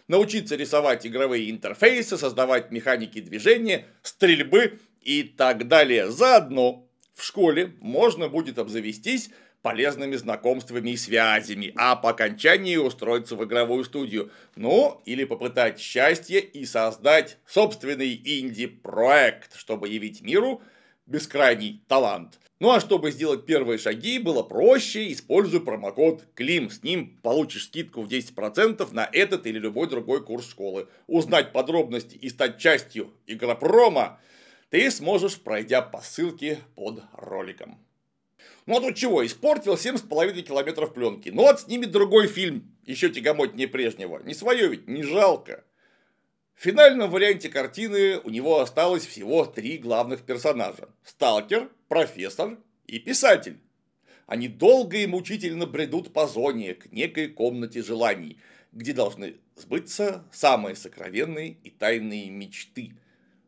научиться 0.09 0.57
рисовать 0.57 1.07
игровые 1.07 1.53
интерфейсы, 1.53 2.19
создавать 2.19 2.73
механики 2.73 3.21
движения, 3.21 3.87
стрельбы 4.03 4.81
и 5.03 5.23
так 5.23 5.69
далее. 5.69 6.11
Заодно 6.11 6.85
в 7.15 7.23
школе 7.23 7.77
можно 7.79 8.29
будет 8.29 8.59
обзавестись 8.59 9.31
полезными 9.63 10.17
знакомствами 10.17 10.91
и 10.91 10.97
связями, 10.97 11.73
а 11.77 11.97
по 11.97 12.11
окончании 12.11 12.77
устроиться 12.77 13.37
в 13.37 13.45
игровую 13.45 13.85
студию. 13.85 14.31
Ну, 14.57 15.03
или 15.05 15.25
попытать 15.25 15.79
счастье 15.81 16.41
и 16.41 16.65
создать 16.65 17.39
собственный 17.47 18.15
инди-проект, 18.15 19.57
чтобы 19.57 19.89
явить 19.89 20.23
миру 20.23 20.63
бескрайний 21.07 21.83
талант. 21.89 22.39
Ну 22.61 22.73
а 22.73 22.81
чтобы 22.81 23.13
сделать 23.13 23.47
первые 23.47 23.79
шаги, 23.79 24.19
было 24.19 24.43
проще, 24.43 25.13
используй 25.13 25.61
промокод 25.61 26.25
КЛИМ. 26.35 26.71
С 26.71 26.83
ним 26.83 27.17
получишь 27.23 27.67
скидку 27.67 28.03
в 28.03 28.09
10% 28.09 28.93
на 28.93 29.09
этот 29.13 29.47
или 29.47 29.59
любой 29.59 29.89
другой 29.89 30.25
курс 30.25 30.51
школы. 30.51 30.89
Узнать 31.07 31.53
подробности 31.53 32.17
и 32.17 32.29
стать 32.29 32.59
частью 32.59 33.13
игропрома 33.27 34.21
ты 34.71 34.91
сможешь, 34.91 35.41
пройдя 35.41 35.83
по 35.83 36.01
ссылке 36.01 36.59
под 36.75 37.03
роликом. 37.13 37.79
Ну 38.69 38.77
а 38.77 38.81
тут 38.83 38.97
чего, 38.97 39.25
испортил 39.25 39.77
7,5 39.77 40.43
километров 40.43 40.93
пленки. 40.93 41.31
Ну 41.31 41.41
вот 41.41 41.61
снимет 41.61 41.91
другой 41.91 42.27
фильм, 42.27 42.71
еще 42.85 43.09
тягомотнее 43.09 43.67
прежнего. 43.67 44.21
Не 44.23 44.35
свое 44.35 44.69
ведь, 44.69 44.87
не 44.87 45.03
жалко. 45.03 45.65
В 46.55 46.65
финальном 46.65 47.11
варианте 47.11 47.49
картины 47.49 48.19
у 48.19 48.29
него 48.29 48.61
осталось 48.61 49.07
всего 49.07 49.47
три 49.47 49.79
главных 49.79 50.21
персонажа. 50.21 50.91
Сталкер, 51.03 51.71
профессор 51.89 52.59
и 52.87 52.99
писатель. 52.99 53.59
Они 54.27 54.49
долго 54.49 54.99
и 54.99 55.07
мучительно 55.07 55.65
бредут 55.65 56.13
по 56.13 56.27
зоне 56.27 56.75
к 56.75 56.93
некой 56.93 57.29
комнате 57.29 57.83
желаний, 57.83 58.39
где 58.73 58.93
должны 58.93 59.37
сбыться 59.57 60.27
самые 60.31 60.77
сокровенные 60.77 61.57
и 61.63 61.71
тайные 61.71 62.29
мечты. 62.29 62.93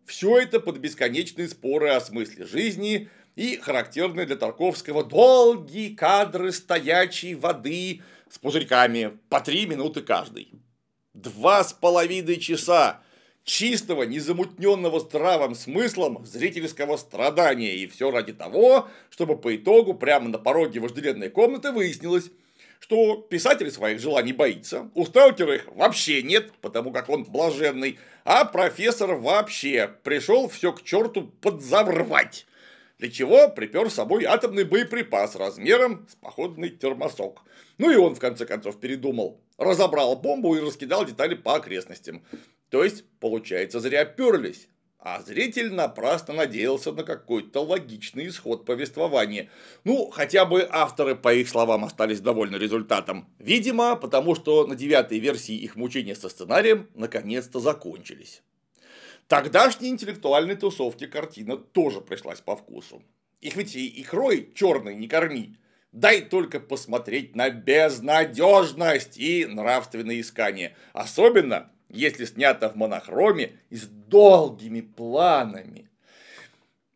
Все 0.06 0.38
это 0.38 0.60
под 0.60 0.78
бесконечные 0.78 1.46
споры 1.46 1.90
о 1.90 2.00
смысле 2.00 2.46
жизни– 2.46 3.10
и 3.40 3.56
характерные 3.56 4.26
для 4.26 4.36
Тарковского 4.36 5.02
долгие 5.02 5.94
кадры 5.94 6.52
стоячей 6.52 7.32
воды 7.34 8.02
с 8.28 8.38
пузырьками 8.38 9.16
по 9.30 9.40
три 9.40 9.64
минуты 9.64 10.02
каждый. 10.02 10.52
Два 11.14 11.64
с 11.64 11.72
половиной 11.72 12.36
часа 12.36 13.00
чистого, 13.44 14.02
незамутненного 14.02 15.00
здравым 15.00 15.54
смыслом 15.54 16.22
зрительского 16.26 16.98
страдания. 16.98 17.76
И 17.76 17.86
все 17.86 18.10
ради 18.10 18.34
того, 18.34 18.88
чтобы 19.08 19.38
по 19.38 19.56
итогу 19.56 19.94
прямо 19.94 20.28
на 20.28 20.36
пороге 20.36 20.80
вожделенной 20.80 21.30
комнаты 21.30 21.72
выяснилось, 21.72 22.30
что 22.78 23.16
писатель 23.16 23.70
своих 23.70 24.00
желаний 24.00 24.34
боится, 24.34 24.90
у 24.94 25.06
сталкера 25.06 25.54
их 25.54 25.66
вообще 25.74 26.22
нет, 26.22 26.52
потому 26.60 26.92
как 26.92 27.08
он 27.08 27.24
блаженный, 27.24 27.98
а 28.26 28.44
профессор 28.44 29.14
вообще 29.14 29.90
пришел 30.02 30.46
все 30.50 30.74
к 30.74 30.82
черту 30.82 31.22
подзаврвать 31.40 32.44
для 33.00 33.10
чего 33.10 33.48
припер 33.48 33.90
с 33.90 33.94
собой 33.94 34.24
атомный 34.24 34.64
боеприпас 34.64 35.34
размером 35.34 36.06
с 36.10 36.16
походный 36.16 36.68
термосок. 36.68 37.42
Ну 37.78 37.90
и 37.90 37.96
он, 37.96 38.14
в 38.14 38.18
конце 38.18 38.44
концов, 38.44 38.78
передумал. 38.78 39.40
Разобрал 39.56 40.16
бомбу 40.16 40.54
и 40.54 40.60
раскидал 40.60 41.06
детали 41.06 41.34
по 41.34 41.54
окрестностям. 41.54 42.22
То 42.68 42.84
есть, 42.84 43.04
получается, 43.18 43.80
зря 43.80 44.04
перлись. 44.04 44.68
а 45.02 45.22
зритель 45.22 45.72
напрасно 45.72 46.34
надеялся 46.34 46.92
на 46.92 47.02
какой-то 47.04 47.60
логичный 47.60 48.28
исход 48.28 48.66
повествования. 48.66 49.48
Ну, 49.84 50.10
хотя 50.10 50.44
бы 50.44 50.68
авторы, 50.70 51.16
по 51.16 51.32
их 51.32 51.48
словам, 51.48 51.86
остались 51.86 52.20
довольны 52.20 52.56
результатом. 52.56 53.26
Видимо, 53.38 53.96
потому 53.96 54.34
что 54.34 54.66
на 54.66 54.76
девятой 54.76 55.18
версии 55.18 55.54
их 55.54 55.74
мучения 55.74 56.14
со 56.14 56.28
сценарием 56.28 56.88
наконец-то 56.94 57.60
закончились. 57.60 58.42
Тогдашней 59.30 59.90
интеллектуальной 59.90 60.56
тусовке 60.56 61.06
картина 61.06 61.56
тоже 61.56 62.00
пришлась 62.00 62.40
по 62.40 62.56
вкусу. 62.56 63.00
Их 63.40 63.54
ведь 63.54 63.76
и 63.76 64.04
рой 64.10 64.50
черный 64.56 64.96
не 64.96 65.06
корми. 65.06 65.56
Дай 65.92 66.22
только 66.22 66.58
посмотреть 66.58 67.36
на 67.36 67.48
безнадежность 67.48 69.18
и 69.18 69.46
нравственные 69.46 70.22
искания. 70.22 70.76
Особенно 70.92 71.70
если 71.88 72.24
снято 72.24 72.70
в 72.70 72.74
монохроме 72.74 73.52
и 73.70 73.76
с 73.76 73.86
долгими 73.86 74.80
планами. 74.80 75.88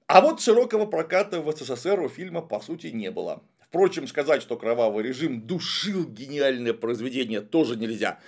А 0.08 0.20
вот 0.20 0.40
широкого 0.40 0.86
проката 0.86 1.40
в 1.40 1.56
СССР 1.56 2.00
у 2.00 2.08
фильма 2.08 2.42
по 2.42 2.58
сути 2.58 2.88
не 2.88 3.12
было. 3.12 3.44
Впрочем, 3.60 4.08
сказать, 4.08 4.42
что 4.42 4.56
кровавый 4.56 5.04
режим 5.04 5.40
душил 5.40 6.04
гениальное 6.04 6.74
произведение 6.74 7.42
тоже 7.42 7.76
нельзя, 7.76 8.18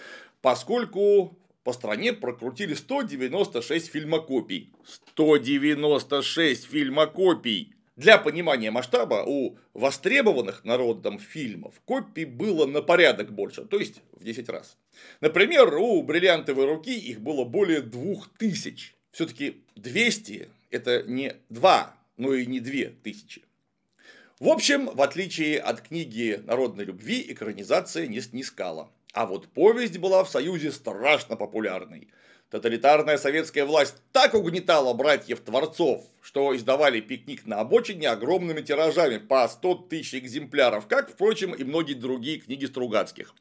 поскольку 0.42 1.36
по 1.66 1.72
стране 1.72 2.12
прокрутили 2.12 2.74
196 2.74 3.90
фильмокопий. 3.90 4.72
196 4.84 6.64
фильмокопий! 6.64 7.74
Для 7.96 8.18
понимания 8.18 8.70
масштаба 8.70 9.24
у 9.26 9.58
востребованных 9.74 10.64
народом 10.64 11.18
фильмов 11.18 11.74
копий 11.84 12.24
было 12.24 12.66
на 12.66 12.82
порядок 12.82 13.32
больше, 13.32 13.64
то 13.64 13.80
есть 13.80 14.00
в 14.12 14.22
10 14.22 14.48
раз. 14.48 14.76
Например, 15.20 15.74
у 15.74 16.04
«Бриллиантовой 16.04 16.66
руки» 16.66 16.96
их 16.96 17.20
было 17.20 17.44
более 17.44 17.80
2000. 17.80 18.94
Все-таки 19.10 19.56
200 19.74 20.48
это 20.70 21.02
не 21.02 21.34
2, 21.48 21.96
но 22.16 22.32
и 22.32 22.46
не 22.46 22.60
2000. 22.60 23.42
В 24.38 24.48
общем, 24.48 24.86
в 24.86 25.02
отличие 25.02 25.58
от 25.58 25.80
книги 25.80 26.40
«Народной 26.46 26.84
любви», 26.84 27.26
экранизация 27.28 28.06
не 28.06 28.20
снискала. 28.20 28.88
А 29.16 29.24
вот 29.24 29.48
повесть 29.48 29.96
была 29.96 30.22
в 30.24 30.28
Союзе 30.28 30.70
страшно 30.70 31.36
популярной. 31.36 32.08
Тоталитарная 32.50 33.16
советская 33.16 33.64
власть 33.64 33.94
так 34.12 34.34
угнетала 34.34 34.92
братьев-творцов, 34.92 36.04
что 36.20 36.54
издавали 36.54 37.00
пикник 37.00 37.46
на 37.46 37.60
обочине 37.60 38.10
огромными 38.10 38.60
тиражами 38.60 39.16
по 39.16 39.48
100 39.48 39.74
тысяч 39.88 40.16
экземпляров, 40.16 40.86
как, 40.86 41.10
впрочем, 41.10 41.54
и 41.54 41.64
многие 41.64 41.94
другие 41.94 42.40
книги 42.40 42.66
Стругацких. 42.66 43.34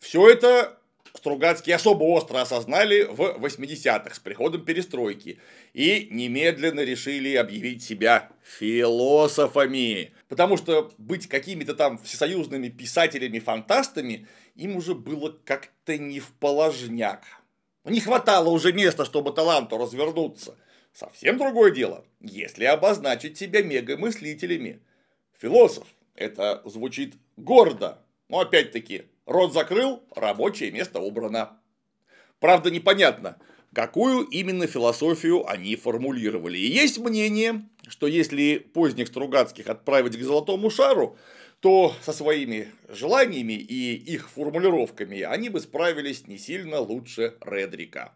Все 0.00 0.28
это 0.28 0.80
Стругацкие 1.14 1.76
особо 1.76 2.02
остро 2.02 2.40
осознали 2.40 3.04
в 3.04 3.20
80-х 3.20 4.14
с 4.14 4.18
приходом 4.18 4.64
перестройки 4.64 5.38
и 5.74 6.08
немедленно 6.10 6.80
решили 6.80 7.36
объявить 7.36 7.84
себя 7.84 8.30
философами. 8.42 10.12
Потому 10.28 10.58
что 10.58 10.92
быть 10.98 11.26
какими-то 11.26 11.74
там 11.74 11.98
всесоюзными 11.98 12.68
писателями-фантастами 12.68 14.28
им 14.54 14.76
уже 14.76 14.94
было 14.94 15.36
как-то 15.44 15.96
не 15.96 16.20
в 16.20 16.32
положняк. 16.32 17.24
Не 17.84 18.00
хватало 18.00 18.50
уже 18.50 18.72
места, 18.72 19.06
чтобы 19.06 19.32
таланту 19.32 19.78
развернуться. 19.78 20.56
Совсем 20.92 21.38
другое 21.38 21.70
дело, 21.70 22.04
если 22.20 22.64
обозначить 22.64 23.38
себя 23.38 23.62
мегамыслителями. 23.62 24.80
Философ– 25.38 25.86
это 26.14 26.60
звучит 26.66 27.14
гордо, 27.36 28.02
но 28.28 28.40
опять-таки 28.40 29.04
рот 29.24 29.54
закрыл, 29.54 30.02
рабочее 30.14 30.70
место 30.70 31.00
убрано. 31.00 31.58
Правда, 32.40 32.70
непонятно, 32.70 33.38
какую 33.74 34.24
именно 34.26 34.66
философию 34.66 35.48
они 35.48 35.76
формулировали. 35.76 36.58
И 36.58 36.66
есть 36.66 36.98
мнение, 36.98 37.68
что 37.88 38.06
если 38.06 38.58
поздних 38.58 39.08
Стругацких 39.08 39.68
отправить 39.68 40.16
к 40.16 40.22
Золотому 40.22 40.70
Шару, 40.70 41.16
то 41.60 41.94
со 42.02 42.12
своими 42.12 42.68
желаниями 42.88 43.54
и 43.54 43.94
их 43.94 44.30
формулировками 44.30 45.22
они 45.22 45.48
бы 45.48 45.60
справились 45.60 46.26
не 46.26 46.38
сильно 46.38 46.80
лучше 46.80 47.36
Редрика. 47.40 48.14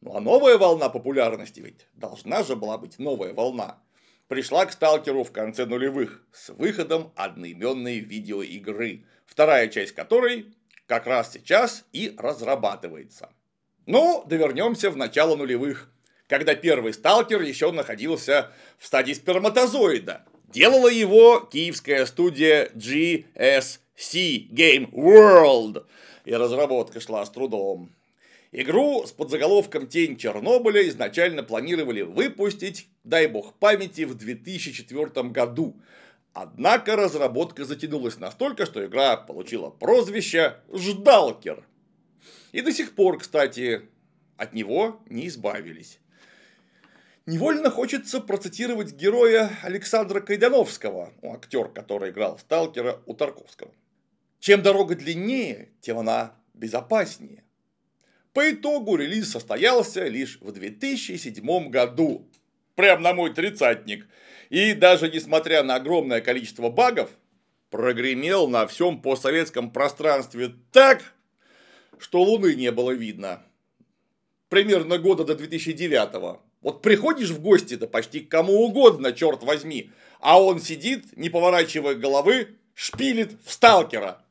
Ну 0.00 0.16
а 0.16 0.20
новая 0.20 0.58
волна 0.58 0.88
популярности 0.88 1.60
ведь 1.60 1.86
должна 1.94 2.42
же 2.42 2.56
была 2.56 2.76
быть 2.76 2.98
новая 2.98 3.32
волна. 3.32 3.78
Пришла 4.28 4.66
к 4.66 4.72
сталкеру 4.72 5.24
в 5.24 5.32
конце 5.32 5.64
нулевых 5.64 6.26
с 6.32 6.50
выходом 6.50 7.12
одноименной 7.16 8.00
видеоигры, 8.00 9.04
вторая 9.26 9.68
часть 9.68 9.92
которой 9.92 10.54
как 10.86 11.06
раз 11.06 11.32
сейчас 11.32 11.84
и 11.92 12.14
разрабатывается. 12.18 13.30
Ну, 13.86 14.24
довернемся 14.26 14.90
в 14.90 14.96
начало 14.96 15.36
нулевых, 15.36 15.90
когда 16.28 16.54
первый 16.54 16.92
сталкер 16.92 17.42
еще 17.42 17.72
находился 17.72 18.52
в 18.78 18.86
стадии 18.86 19.12
сперматозоида, 19.12 20.24
Делала 20.52 20.88
его 20.88 21.40
киевская 21.40 22.04
студия 22.04 22.68
GSC 22.74 24.50
Game 24.50 24.90
World, 24.92 25.86
и 26.26 26.34
разработка 26.34 27.00
шла 27.00 27.24
с 27.24 27.30
трудом. 27.30 27.90
Игру 28.52 29.06
с 29.06 29.12
подзаголовком 29.12 29.86
«Тень 29.86 30.18
Чернобыля» 30.18 30.86
изначально 30.88 31.42
планировали 31.42 32.02
выпустить, 32.02 32.88
дай 33.02 33.28
бог 33.28 33.54
памяти, 33.54 34.02
в 34.02 34.14
2004 34.14 35.30
году. 35.30 35.74
Однако 36.34 36.96
разработка 36.96 37.64
затянулась 37.64 38.18
настолько, 38.18 38.66
что 38.66 38.84
игра 38.84 39.16
получила 39.16 39.70
прозвище 39.70 40.56
«Ждалкер». 40.70 41.64
И 42.52 42.60
до 42.60 42.72
сих 42.72 42.94
пор, 42.94 43.18
кстати, 43.18 43.88
от 44.36 44.52
него 44.52 45.02
не 45.06 45.26
избавились. 45.26 45.98
Невольно 47.24 47.70
хочется 47.70 48.20
процитировать 48.20 48.92
героя 48.94 49.50
Александра 49.62 50.20
Кайдановского, 50.20 51.12
ну, 51.22 51.34
актер, 51.34 51.68
который 51.68 52.10
играл 52.10 52.38
сталкера 52.38 53.00
у 53.06 53.14
Тарковского. 53.14 53.72
Чем 54.40 54.62
дорога 54.62 54.96
длиннее, 54.96 55.70
тем 55.80 55.98
она 55.98 56.34
безопаснее. 56.52 57.44
По 58.32 58.50
итогу 58.50 58.96
релиз 58.96 59.30
состоялся 59.30 60.08
лишь 60.08 60.40
в 60.40 60.50
2007 60.50 61.70
году. 61.70 62.28
Прям 62.74 63.02
на 63.02 63.12
мой 63.12 63.32
тридцатник. 63.32 64.08
И 64.50 64.72
даже 64.72 65.08
несмотря 65.08 65.62
на 65.62 65.76
огромное 65.76 66.20
количество 66.20 66.70
багов, 66.70 67.10
прогремел 67.70 68.48
на 68.48 68.66
всем 68.66 69.00
постсоветском 69.00 69.70
пространстве 69.70 70.54
так, 70.72 71.14
что 72.02 72.22
Луны 72.22 72.54
не 72.54 72.70
было 72.72 72.90
видно. 72.90 73.42
Примерно 74.48 74.98
года 74.98 75.24
до 75.24 75.34
2009 75.34 76.14
-го. 76.14 76.40
Вот 76.60 76.82
приходишь 76.82 77.30
в 77.30 77.40
гости-то 77.40 77.86
почти 77.86 78.20
к 78.20 78.28
кому 78.28 78.64
угодно, 78.64 79.12
черт 79.12 79.42
возьми, 79.42 79.90
а 80.20 80.42
он 80.42 80.60
сидит, 80.60 81.16
не 81.16 81.30
поворачивая 81.30 81.94
головы, 81.94 82.48
шпилит 82.74 83.32
в 83.44 83.52
сталкера. 83.52 84.24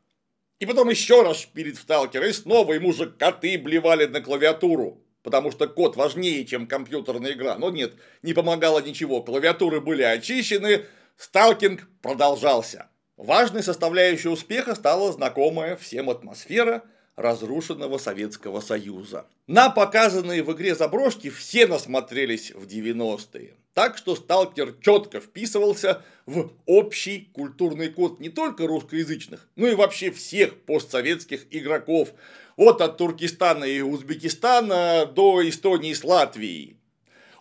И 0.59 0.65
потом 0.65 0.89
еще 0.89 1.23
раз 1.23 1.41
шпилит 1.41 1.77
в 1.77 1.81
сталкера, 1.81 2.27
и 2.27 2.33
снова 2.33 2.73
ему 2.73 2.93
же 2.93 3.09
коты 3.09 3.57
блевали 3.57 4.05
на 4.05 4.21
клавиатуру. 4.21 5.01
Потому 5.23 5.51
что 5.51 5.67
код 5.67 5.95
важнее, 5.95 6.45
чем 6.45 6.67
компьютерная 6.67 7.33
игра. 7.33 7.57
Но 7.57 7.69
нет, 7.69 7.93
не 8.23 8.33
помогало 8.33 8.79
ничего. 8.79 9.21
Клавиатуры 9.21 9.81
были 9.81 10.01
очищены, 10.01 10.85
сталкинг 11.17 11.87
продолжался. 12.01 12.89
Важной 13.17 13.61
составляющей 13.61 14.29
успеха 14.29 14.75
стала 14.75 15.11
знакомая 15.11 15.75
всем 15.75 16.09
атмосфера– 16.09 16.83
разрушенного 17.15 17.97
Советского 17.97 18.61
Союза. 18.61 19.25
На 19.47 19.69
показанные 19.69 20.43
в 20.43 20.51
игре 20.53 20.75
заброшки 20.75 21.29
все 21.29 21.67
насмотрелись 21.67 22.51
в 22.51 22.65
90-е. 22.65 23.55
Так 23.73 23.97
что 23.97 24.15
сталкер 24.15 24.73
четко 24.81 25.21
вписывался 25.21 26.03
в 26.25 26.51
общий 26.65 27.29
культурный 27.33 27.89
код 27.89 28.19
не 28.19 28.29
только 28.29 28.67
русскоязычных, 28.67 29.47
но 29.55 29.67
и 29.67 29.75
вообще 29.75 30.11
всех 30.11 30.61
постсоветских 30.61 31.47
игроков. 31.51 32.09
Вот 32.57 32.81
от 32.81 32.97
Туркестана 32.97 33.63
и 33.63 33.81
Узбекистана 33.81 35.05
до 35.05 35.47
Эстонии 35.47 35.93
с 35.93 36.03
Латвией. 36.03 36.75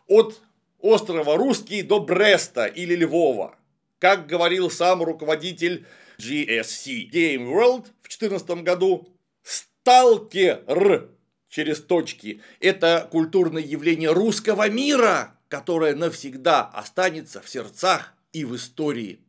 От 0.07 0.41
острова 0.79 1.37
Русский 1.37 1.83
до 1.83 2.01
Бреста 2.01 2.67
или 2.67 2.95
Львова. 2.95 3.57
Как 3.99 4.27
говорил 4.27 4.71
сам 4.71 5.03
руководитель 5.03 5.85
GSC 6.19 7.11
Game 7.11 7.53
World 7.53 7.87
в 8.03 8.09
2014 8.09 8.63
году, 8.63 9.09
Сталкер 9.43 11.11
через 11.49 11.81
точки– 11.81 12.41
это 12.61 13.09
культурное 13.11 13.63
явление 13.63 14.13
русского 14.13 14.69
мира, 14.69 15.37
которое 15.49 15.95
навсегда 15.95 16.65
останется 16.65 17.41
в 17.41 17.49
сердцах 17.49 18.15
и 18.33 18.45
в 18.45 18.57
истории. 18.57 19.21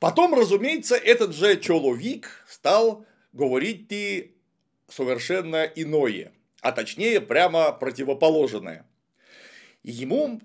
Потом, 0.00 0.34
разумеется, 0.34 0.96
этот 0.96 1.34
же 1.34 1.56
Чоловик 1.56 2.44
стал 2.48 3.06
говорить 3.32 3.86
и 3.90 4.36
совершенно 4.88 5.64
иное, 5.64 6.32
а 6.60 6.72
точнее 6.72 7.20
прямо 7.20 7.72
противоположное. 7.72 8.86
Ему, 9.82 10.40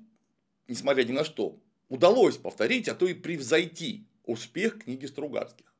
несмотря 0.68 1.04
ни 1.04 1.12
на 1.12 1.24
что, 1.24 1.60
удалось 1.90 2.38
повторить, 2.38 2.88
а 2.88 2.96
то 2.96 3.08
и 3.08 3.14
превзойти 3.14 4.08
успех 4.26 4.84
книги 4.84 5.06
Стругацких. 5.06 5.73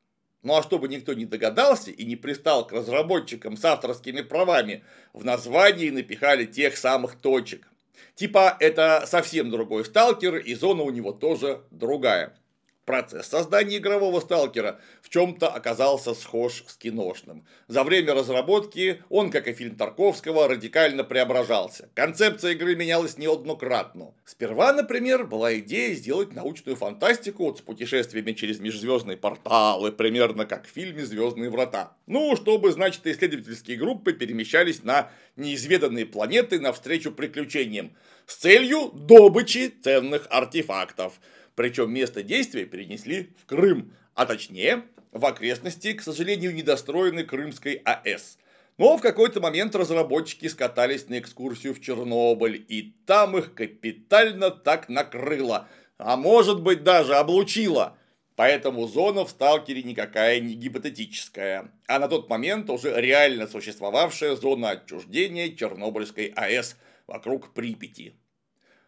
Ну 0.44 0.54
а 0.54 0.62
чтобы 0.62 0.88
никто 0.88 1.14
не 1.14 1.24
догадался 1.24 1.90
и 1.90 2.04
не 2.04 2.16
пристал 2.16 2.66
к 2.66 2.72
разработчикам 2.72 3.56
с 3.56 3.64
авторскими 3.64 4.20
правами, 4.20 4.84
в 5.14 5.24
названии 5.24 5.88
напихали 5.88 6.44
тех 6.44 6.76
самых 6.76 7.16
точек. 7.16 7.66
Типа 8.14 8.56
это 8.60 9.04
совсем 9.06 9.50
другой 9.50 9.86
сталкер, 9.86 10.36
и 10.36 10.54
зона 10.54 10.82
у 10.82 10.90
него 10.90 11.12
тоже 11.12 11.62
другая. 11.70 12.36
Процесс 12.84 13.28
создания 13.28 13.78
игрового 13.78 14.20
сталкера 14.20 14.78
в 15.00 15.08
чем-то 15.08 15.48
оказался 15.48 16.12
схож 16.12 16.64
с 16.66 16.76
киношным. 16.76 17.46
За 17.66 17.82
время 17.82 18.12
разработки 18.12 19.02
он, 19.08 19.30
как 19.30 19.48
и 19.48 19.54
фильм 19.54 19.76
Тарковского, 19.76 20.48
радикально 20.48 21.02
преображался. 21.02 21.88
Концепция 21.94 22.52
игры 22.52 22.76
менялась 22.76 23.16
неоднократно. 23.16 24.12
Сперва, 24.26 24.74
например, 24.74 25.24
была 25.24 25.58
идея 25.60 25.94
сделать 25.94 26.34
научную 26.34 26.76
фантастику 26.76 27.44
вот 27.44 27.58
с 27.58 27.60
путешествиями 27.62 28.32
через 28.32 28.60
межзвездные 28.60 29.16
порталы, 29.16 29.90
примерно 29.90 30.44
как 30.44 30.66
в 30.66 30.70
фильме 30.70 31.06
«Звездные 31.06 31.48
врата». 31.48 31.96
Ну, 32.06 32.36
чтобы, 32.36 32.70
значит, 32.70 33.06
исследовательские 33.06 33.78
группы 33.78 34.12
перемещались 34.12 34.82
на 34.82 35.10
неизведанные 35.36 36.04
планеты 36.04 36.60
навстречу 36.60 37.12
приключениям 37.12 37.96
с 38.26 38.36
целью 38.36 38.90
добычи 38.92 39.72
ценных 39.82 40.26
артефактов– 40.28 41.14
причем 41.54 41.92
место 41.92 42.22
действия 42.22 42.64
перенесли 42.64 43.34
в 43.40 43.46
Крым, 43.46 43.92
а 44.14 44.26
точнее 44.26 44.84
в 45.12 45.24
окрестности, 45.24 45.92
к 45.92 46.02
сожалению, 46.02 46.54
недостроенной 46.54 47.24
Крымской 47.24 47.74
АЭС. 47.84 48.38
Но 48.76 48.96
в 48.96 49.00
какой-то 49.00 49.40
момент 49.40 49.76
разработчики 49.76 50.48
скатались 50.48 51.08
на 51.08 51.20
экскурсию 51.20 51.74
в 51.74 51.80
Чернобыль, 51.80 52.64
и 52.68 52.94
там 53.06 53.38
их 53.38 53.54
капитально 53.54 54.50
так 54.50 54.88
накрыло, 54.88 55.68
а 55.96 56.16
может 56.16 56.60
быть 56.60 56.82
даже 56.82 57.14
облучило. 57.14 57.96
Поэтому 58.34 58.88
зона 58.88 59.24
в 59.24 59.30
сталкере 59.30 59.84
никакая 59.84 60.40
не 60.40 60.54
гипотетическая, 60.54 61.70
а 61.86 61.98
на 62.00 62.08
тот 62.08 62.28
момент 62.28 62.68
уже 62.68 63.00
реально 63.00 63.46
существовавшая 63.46 64.34
зона 64.34 64.70
отчуждения 64.70 65.54
Чернобыльской 65.54 66.32
АЭС 66.34 66.76
вокруг 67.06 67.54
Припяти. 67.54 68.16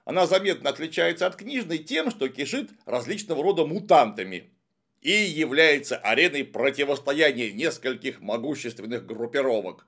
Она 0.07 0.25
заметно 0.29 0.71
отличается 0.71 1.27
от 1.27 1.35
книжной 1.35 1.79
тем, 1.79 2.13
что 2.13 2.29
кишит 2.29 2.71
различного 2.87 3.43
рода 3.43 3.67
мутантами 3.67 4.49
и 5.03 5.11
является 5.11 5.97
ареной 5.97 6.45
противостояния 6.45 7.51
нескольких 7.51 8.21
могущественных 8.21 9.05
группировок. 9.05 9.85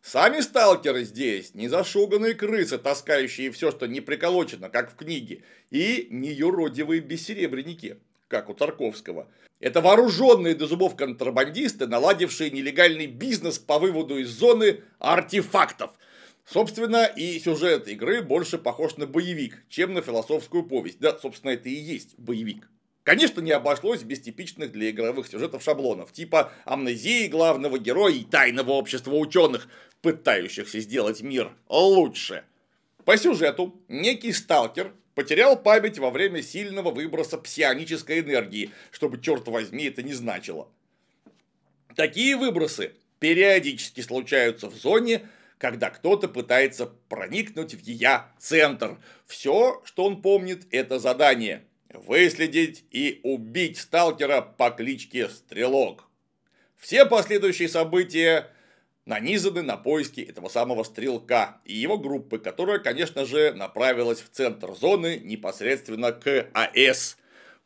Сами 0.00 0.42
сталкеры 0.42 1.02
здесь 1.02 1.54
не 1.54 1.66
зашуганные 1.66 2.34
крысы, 2.34 2.78
таскающие 2.78 3.50
все, 3.50 3.72
что 3.72 3.86
не 3.86 4.00
приколочено, 4.00 4.70
как 4.70 4.92
в 4.92 4.94
книге, 4.94 5.42
и 5.70 6.06
не 6.08 6.30
юродивые 6.30 7.00
бессеребренники, 7.00 7.98
как 8.28 8.50
у 8.50 8.54
Тарковского. 8.54 9.26
Это 9.58 9.80
вооруженные 9.80 10.54
до 10.54 10.68
зубов 10.68 10.94
контрабандисты, 10.94 11.88
наладившие 11.88 12.52
нелегальный 12.52 13.06
бизнес 13.06 13.58
по 13.58 13.80
выводу 13.80 14.18
из 14.18 14.28
зоны 14.28 14.82
артефактов– 15.00 15.90
Собственно, 16.50 17.04
и 17.04 17.38
сюжет 17.38 17.88
игры 17.88 18.22
больше 18.22 18.56
похож 18.56 18.96
на 18.96 19.06
боевик, 19.06 19.62
чем 19.68 19.92
на 19.92 20.00
философскую 20.00 20.62
повесть. 20.62 20.98
Да, 20.98 21.18
собственно, 21.18 21.50
это 21.50 21.68
и 21.68 21.74
есть 21.74 22.18
боевик. 22.18 22.70
Конечно, 23.02 23.42
не 23.42 23.50
обошлось 23.50 24.02
без 24.02 24.20
типичных 24.20 24.72
для 24.72 24.88
игровых 24.88 25.26
сюжетов 25.26 25.62
шаблонов, 25.62 26.10
типа 26.10 26.50
амнезии 26.64 27.28
главного 27.28 27.78
героя 27.78 28.14
и 28.14 28.24
тайного 28.24 28.70
общества 28.72 29.14
ученых, 29.14 29.68
пытающихся 30.00 30.80
сделать 30.80 31.20
мир 31.20 31.52
лучше. 31.68 32.44
По 33.04 33.18
сюжету 33.18 33.78
некий 33.88 34.32
сталкер 34.32 34.94
потерял 35.14 35.54
память 35.54 35.98
во 35.98 36.10
время 36.10 36.40
сильного 36.42 36.90
выброса 36.90 37.36
псионической 37.36 38.20
энергии, 38.20 38.70
чтобы, 38.90 39.20
черт 39.20 39.46
возьми, 39.48 39.84
это 39.84 40.02
не 40.02 40.14
значило. 40.14 40.68
Такие 41.94 42.36
выбросы 42.36 42.92
периодически 43.18 44.00
случаются 44.00 44.70
в 44.70 44.74
зоне, 44.74 45.28
когда 45.58 45.90
кто-то 45.90 46.28
пытается 46.28 46.86
проникнуть 47.08 47.74
в 47.74 47.80
ее 47.80 48.22
центр. 48.38 48.98
Все, 49.26 49.82
что 49.84 50.04
он 50.04 50.22
помнит, 50.22 50.66
это 50.70 50.98
задание. 50.98 51.64
Выследить 51.92 52.84
и 52.90 53.20
убить 53.24 53.78
сталкера 53.78 54.40
по 54.40 54.70
кличке 54.70 55.28
Стрелок. 55.28 56.04
Все 56.76 57.06
последующие 57.06 57.68
события 57.68 58.50
нанизаны 59.04 59.62
на 59.62 59.76
поиски 59.76 60.20
этого 60.20 60.48
самого 60.48 60.84
стрелка 60.84 61.60
и 61.64 61.74
его 61.74 61.98
группы, 61.98 62.38
которая, 62.38 62.78
конечно 62.78 63.24
же, 63.24 63.52
направилась 63.54 64.20
в 64.20 64.28
центр 64.28 64.74
зоны 64.74 65.18
непосредственно 65.24 66.12
к 66.12 66.48
АЭС. 66.52 67.16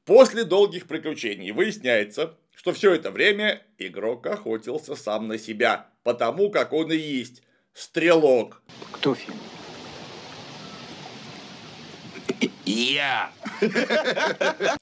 После 0.05 0.45
долгих 0.45 0.87
приключений 0.87 1.51
выясняется, 1.51 2.39
что 2.55 2.73
все 2.73 2.95
это 2.95 3.11
время 3.11 3.61
игрок 3.77 4.27
охотился 4.29 4.95
сам 4.95 5.27
на 5.27 5.37
себя, 5.37 5.89
потому 6.05 6.51
как 6.51 6.73
он 6.73 6.93
и 6.93 6.97
есть 6.97 7.43
Стрелок. 7.75 8.63
Кто 8.93 9.15
фильм? 9.15 9.37
Я. 12.65 13.33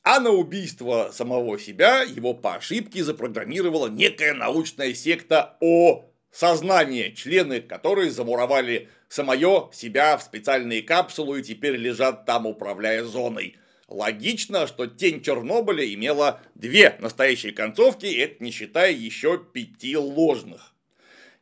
А 0.02 0.20
на 0.20 0.30
убийство 0.30 1.10
самого 1.12 1.58
себя 1.58 2.02
его 2.02 2.34
по 2.34 2.56
ошибке 2.56 3.02
запрограммировала 3.02 3.88
некая 3.88 4.34
научная 4.34 4.94
секта 4.94 5.56
О 5.60 6.04
сознание, 6.30 7.12
члены 7.12 7.60
которой 7.60 8.10
замуровали 8.10 8.88
самое 9.08 9.70
себя 9.72 10.16
в 10.16 10.22
специальные 10.22 10.82
капсулы 10.82 11.40
и 11.40 11.42
теперь 11.42 11.76
лежат 11.76 12.26
там, 12.26 12.46
управляя 12.46 13.04
зоной. 13.04 13.56
Логично, 13.88 14.66
что 14.66 14.86
тень 14.86 15.20
Чернобыля 15.20 15.84
имела 15.92 16.40
две 16.54 16.96
настоящие 17.00 17.52
концовки, 17.52 18.06
это 18.06 18.42
не 18.42 18.52
считая 18.52 18.92
еще 18.92 19.38
пяти 19.52 19.96
ложных 19.96 20.74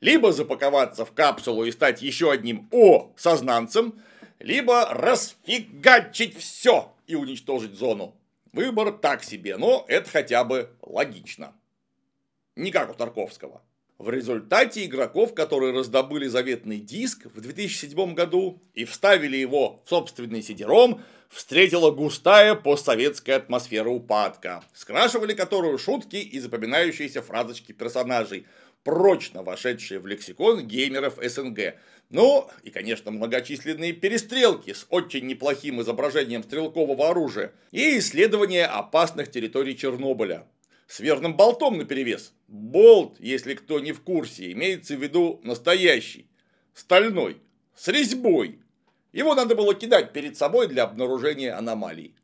либо 0.00 0.32
запаковаться 0.32 1.04
в 1.04 1.12
капсулу 1.12 1.64
и 1.64 1.72
стать 1.72 2.02
еще 2.02 2.30
одним 2.30 2.68
О-сознанцем, 2.70 4.00
либо 4.38 4.86
расфигачить 4.90 6.36
все 6.38 6.92
и 7.06 7.14
уничтожить 7.14 7.74
зону. 7.74 8.14
Выбор 8.52 8.92
так 8.92 9.24
себе, 9.24 9.56
но 9.56 9.84
это 9.88 10.08
хотя 10.10 10.44
бы 10.44 10.70
логично. 10.82 11.52
Не 12.56 12.70
как 12.70 12.90
у 12.90 12.94
Тарковского. 12.94 13.62
В 13.98 14.10
результате 14.10 14.84
игроков, 14.84 15.34
которые 15.34 15.72
раздобыли 15.72 16.28
заветный 16.28 16.78
диск 16.78 17.26
в 17.26 17.40
2007 17.40 18.14
году 18.14 18.62
и 18.72 18.84
вставили 18.84 19.36
его 19.36 19.82
в 19.84 19.88
собственный 19.88 20.40
сидером, 20.40 21.02
встретила 21.28 21.90
густая 21.90 22.54
постсоветская 22.54 23.36
атмосфера 23.36 23.88
упадка, 23.88 24.62
скрашивали 24.72 25.34
которую 25.34 25.78
шутки 25.78 26.16
и 26.16 26.38
запоминающиеся 26.38 27.22
фразочки 27.22 27.72
персонажей– 27.72 28.46
прочно 28.84 29.42
вошедшие 29.42 30.00
в 30.00 30.06
лексикон 30.06 30.66
геймеров 30.66 31.18
СНГ. 31.22 31.74
Ну, 32.10 32.48
и, 32.62 32.70
конечно, 32.70 33.10
многочисленные 33.10 33.92
перестрелки 33.92 34.72
с 34.72 34.86
очень 34.88 35.26
неплохим 35.26 35.80
изображением 35.82 36.42
стрелкового 36.42 37.10
оружия 37.10 37.52
и 37.70 37.98
исследование 37.98 38.64
опасных 38.64 39.30
территорий 39.30 39.76
Чернобыля. 39.76 40.46
С 40.86 41.00
верным 41.00 41.36
болтом 41.36 41.76
наперевес. 41.76 42.32
Болт, 42.46 43.16
если 43.20 43.54
кто 43.54 43.78
не 43.78 43.92
в 43.92 44.00
курсе, 44.00 44.52
имеется 44.52 44.96
в 44.96 45.02
виду 45.02 45.38
настоящий, 45.44 46.30
стальной, 46.72 47.36
с 47.76 47.88
резьбой. 47.88 48.60
Его 49.12 49.34
надо 49.34 49.54
было 49.54 49.74
кидать 49.74 50.14
перед 50.14 50.36
собой 50.38 50.66
для 50.68 50.84
обнаружения 50.84 51.56
аномалий. 51.56 52.14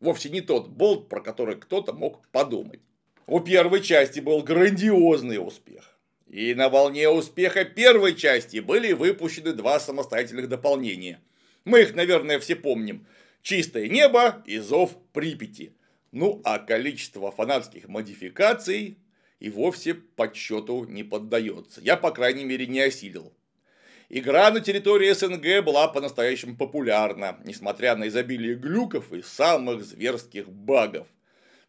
Вовсе 0.00 0.30
не 0.30 0.40
тот 0.40 0.68
болт, 0.68 1.08
про 1.08 1.20
который 1.20 1.56
кто-то 1.56 1.92
мог 1.92 2.26
подумать. 2.28 2.80
У 3.26 3.40
первой 3.40 3.82
части 3.82 4.20
был 4.20 4.42
грандиозный 4.42 5.38
успех. 5.38 5.97
И 6.28 6.54
на 6.54 6.68
волне 6.68 7.08
успеха 7.08 7.64
первой 7.64 8.14
части 8.14 8.58
были 8.58 8.92
выпущены 8.92 9.52
два 9.52 9.80
самостоятельных 9.80 10.48
дополнения. 10.48 11.20
Мы 11.64 11.82
их, 11.82 11.94
наверное, 11.94 12.38
все 12.38 12.54
помним. 12.54 13.06
«Чистое 13.42 13.88
небо» 13.88 14.42
и 14.46 14.58
«Зов 14.58 14.96
Припяти». 15.12 15.72
Ну, 16.12 16.40
а 16.44 16.58
количество 16.58 17.30
фанатских 17.30 17.88
модификаций 17.88 18.98
и 19.40 19.50
вовсе 19.50 19.94
подсчету 19.94 20.84
не 20.84 21.02
поддается. 21.02 21.80
Я, 21.80 21.96
по 21.96 22.10
крайней 22.10 22.44
мере, 22.44 22.66
не 22.66 22.80
осилил. 22.80 23.32
Игра 24.10 24.50
на 24.50 24.60
территории 24.60 25.12
СНГ 25.12 25.64
была 25.64 25.88
по-настоящему 25.88 26.56
популярна, 26.56 27.38
несмотря 27.44 27.94
на 27.94 28.08
изобилие 28.08 28.54
глюков 28.54 29.12
и 29.12 29.22
самых 29.22 29.84
зверских 29.84 30.48
багов. 30.48 31.06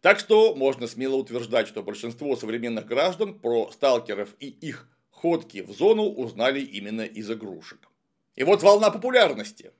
Так 0.02 0.20
что 0.20 0.56
можно 0.56 0.88
смело 0.88 1.16
утверждать, 1.16 1.68
что 1.68 1.84
большинство 1.84 2.36
современных 2.36 2.86
граждан 2.86 3.38
про 3.38 3.70
сталкеров 3.72 4.30
и 4.40 4.48
их 4.48 4.88
ходки 5.12 5.62
в 5.62 5.72
зону 5.72 6.04
узнали 6.04 6.62
именно 6.62 7.02
из 7.02 7.30
игрушек. 7.30 7.90
И 8.36 8.44
вот 8.44 8.64
волна 8.64 8.92
популярности. 8.92 9.72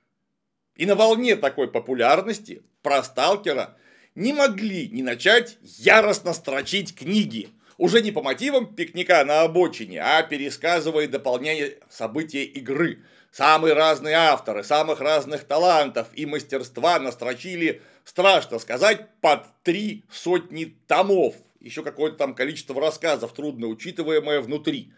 И 0.76 0.84
на 0.84 0.94
волне 0.94 1.36
такой 1.36 1.68
популярности 1.68 2.62
про 2.82 3.02
сталкера 3.02 3.78
не 4.14 4.34
могли 4.34 4.88
не 4.88 5.02
начать 5.02 5.56
яростно 5.62 6.34
строчить 6.34 6.94
книги. 6.94 7.48
Уже 7.78 8.02
не 8.02 8.12
по 8.12 8.22
мотивам 8.22 8.74
пикника 8.74 9.24
на 9.24 9.40
обочине, 9.40 10.02
а 10.02 10.22
пересказывая 10.22 11.04
и 11.04 11.08
дополняя 11.08 11.72
события 11.88 12.44
игры. 12.44 13.02
Самые 13.32 13.72
разные 13.72 14.16
авторы, 14.16 14.64
самых 14.64 15.00
разных 15.00 15.44
талантов 15.44 16.08
и 16.12 16.26
мастерства 16.26 16.98
настрочили 16.98 17.80
страшно 18.10 18.58
сказать, 18.58 19.06
под 19.20 19.46
три 19.62 20.02
сотни 20.10 20.76
томов. 20.88 21.36
Еще 21.60 21.84
какое-то 21.84 22.16
там 22.16 22.34
количество 22.34 22.80
рассказов, 22.80 23.32
трудно 23.32 23.68
учитываемое 23.68 24.40
внутри. 24.40 24.92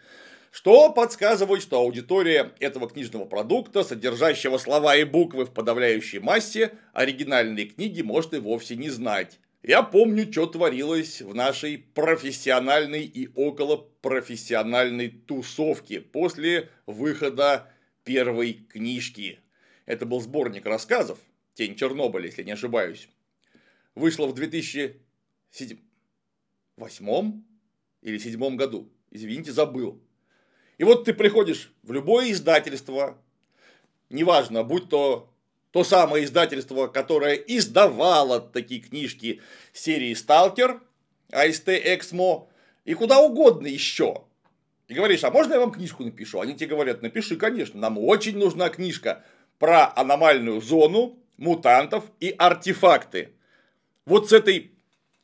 что 0.49 0.91
подсказывает, 0.91 1.61
что 1.61 1.77
аудитория 1.79 2.53
этого 2.59 2.89
книжного 2.89 3.25
продукта, 3.25 3.83
содержащего 3.83 4.57
слова 4.57 4.95
и 4.95 5.03
буквы 5.03 5.45
в 5.45 5.51
подавляющей 5.51 6.19
массе, 6.19 6.73
оригинальные 6.93 7.65
книги 7.65 8.01
может 8.01 8.33
и 8.33 8.39
вовсе 8.39 8.75
не 8.75 8.89
знать. 8.89 9.39
Я 9.61 9.83
помню, 9.83 10.31
что 10.31 10.47
творилось 10.47 11.21
в 11.21 11.35
нашей 11.35 11.77
профессиональной 11.77 13.03
и 13.03 13.29
околопрофессиональной 13.35 15.09
тусовке 15.09 16.01
после 16.01 16.69
выхода 16.87 17.71
первой 18.03 18.53
книжки. 18.53 19.39
Это 19.85 20.05
был 20.07 20.19
сборник 20.19 20.65
рассказов 20.65 21.19
«Тень 21.53 21.75
Чернобыля», 21.75 22.25
если 22.25 22.43
не 22.43 22.51
ошибаюсь. 22.51 23.09
Вышло 23.95 24.27
в 24.27 24.33
2007 24.33 25.77
или 28.01 28.17
седьмом 28.17 28.57
году. 28.57 28.89
Извините, 29.11 29.51
забыл. 29.51 30.01
И 30.77 30.83
вот 30.83 31.05
ты 31.05 31.13
приходишь 31.13 31.71
в 31.83 31.91
любое 31.91 32.31
издательство, 32.31 33.21
неважно, 34.09 34.63
будь 34.63 34.89
то 34.89 35.29
то 35.73 35.83
самое 35.83 36.23
издательство, 36.23 36.87
которое 36.87 37.33
издавало 37.33 38.39
такие 38.39 38.79
книжки 38.79 39.41
серии 39.73 40.13
«Сталкер», 40.13 40.79
АСТ 41.31 41.69
«Эксмо» 41.69 42.47
и 42.85 42.93
куда 42.93 43.19
угодно 43.19 43.65
еще. 43.65 44.23
И 44.87 44.93
говоришь, 44.93 45.23
а 45.23 45.31
можно 45.31 45.53
я 45.53 45.59
вам 45.59 45.71
книжку 45.71 46.03
напишу? 46.03 46.39
Они 46.39 46.53
тебе 46.53 46.67
говорят, 46.67 47.01
напиши, 47.01 47.37
конечно, 47.37 47.79
нам 47.79 47.97
очень 47.97 48.37
нужна 48.37 48.69
книжка 48.69 49.23
про 49.57 49.91
аномальную 49.95 50.61
зону, 50.61 51.17
мутантов 51.37 52.05
и 52.19 52.33
артефакты. 52.37 53.33
Вот 54.05 54.29
с 54.29 54.33
этой 54.33 54.71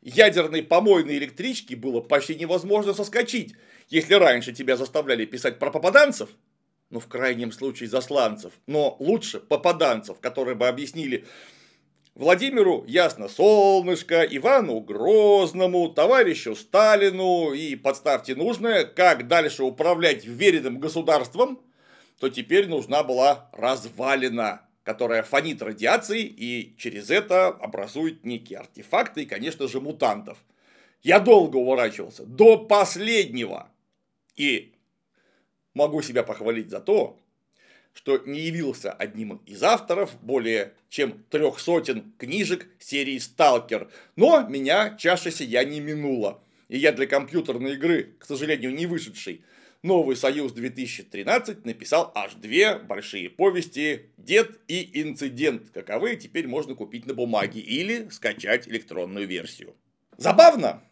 ядерной 0.01 0.63
помойной 0.63 1.17
электрички 1.17 1.73
было 1.75 2.01
почти 2.01 2.35
невозможно 2.35 2.93
соскочить, 2.93 3.55
если 3.89 4.13
раньше 4.13 4.53
тебя 4.53 4.77
заставляли 4.77 5.25
писать 5.25 5.59
про 5.59 5.71
попаданцев, 5.71 6.29
ну, 6.89 6.99
в 6.99 7.07
крайнем 7.07 7.51
случае, 7.51 7.89
засланцев, 7.89 8.53
но 8.67 8.95
лучше 8.99 9.39
попаданцев, 9.39 10.19
которые 10.19 10.55
бы 10.55 10.67
объяснили 10.67 11.25
Владимиру 12.15 12.83
Ясно 12.87 13.29
Солнышко, 13.29 14.23
Ивану 14.23 14.79
Грозному, 14.81 15.89
товарищу 15.89 16.55
Сталину 16.55 17.53
и 17.53 17.75
подставьте 17.75 18.35
нужное, 18.35 18.83
как 18.83 19.27
дальше 19.27 19.63
управлять 19.63 20.25
веренным 20.25 20.79
государством, 20.79 21.61
то 22.19 22.29
теперь 22.29 22.67
нужна 22.67 23.03
была 23.03 23.49
развалина, 23.53 24.61
которая 24.89 25.21
фонит 25.21 25.61
радиацией 25.61 26.23
и 26.25 26.73
через 26.79 27.11
это 27.11 27.49
образует 27.49 28.25
некие 28.25 28.57
артефакты 28.57 29.21
и, 29.21 29.25
конечно 29.27 29.67
же, 29.67 29.79
мутантов. 29.79 30.39
Я 31.03 31.19
долго 31.19 31.57
уворачивался, 31.57 32.25
до 32.25 32.57
последнего. 32.57 33.69
И 34.35 34.73
могу 35.75 36.01
себя 36.01 36.23
похвалить 36.23 36.71
за 36.71 36.79
то, 36.79 37.19
что 37.93 38.17
не 38.25 38.39
явился 38.39 38.91
одним 38.91 39.35
из 39.45 39.61
авторов 39.61 40.09
более 40.23 40.73
чем 40.89 41.23
трех 41.29 41.59
сотен 41.59 42.11
книжек 42.17 42.65
серии 42.79 43.19
«Сталкер», 43.19 43.91
но 44.15 44.41
меня 44.49 44.97
чаша 44.97 45.29
сия 45.29 45.63
не 45.65 45.81
минула, 45.81 46.41
и 46.67 46.79
я 46.79 46.93
для 46.93 47.05
компьютерной 47.05 47.73
игры, 47.73 48.15
к 48.17 48.25
сожалению, 48.25 48.73
не 48.73 48.87
вышедший, 48.87 49.43
Новый 49.81 50.17
Союз 50.17 50.51
2013 50.51 51.63
написал 51.63 52.11
аж 52.13 52.33
две 52.33 52.77
большие 52.77 53.29
повести 53.29 54.11
«Дед» 54.17 54.59
и 54.67 55.01
«Инцидент», 55.01 55.69
каковые 55.69 56.17
теперь 56.17 56.49
можно 56.49 56.75
купить 56.75 57.05
на 57.05 57.13
бумаге 57.13 57.61
или 57.61 58.09
скачать 58.09 58.67
электронную 58.67 59.25
версию. 59.25 59.77
Забавно, 60.17 60.83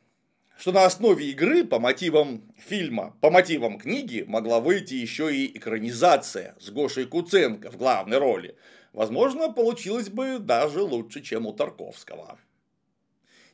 что 0.57 0.71
на 0.71 0.85
основе 0.85 1.29
игры 1.31 1.65
по 1.65 1.79
мотивам 1.79 2.43
фильма, 2.57 3.17
по 3.19 3.29
мотивам 3.29 3.77
книги 3.77 4.23
могла 4.25 4.61
выйти 4.61 4.93
еще 4.93 5.35
и 5.35 5.57
экранизация 5.57 6.55
с 6.57 6.69
Гошей 6.69 7.07
Куценко 7.07 7.69
в 7.69 7.75
главной 7.75 8.19
роли. 8.19 8.55
Возможно, 8.93 9.51
получилось 9.51 10.07
бы 10.07 10.39
даже 10.39 10.81
лучше, 10.81 11.21
чем 11.21 11.45
у 11.45 11.51
Тарковского. 11.51 12.39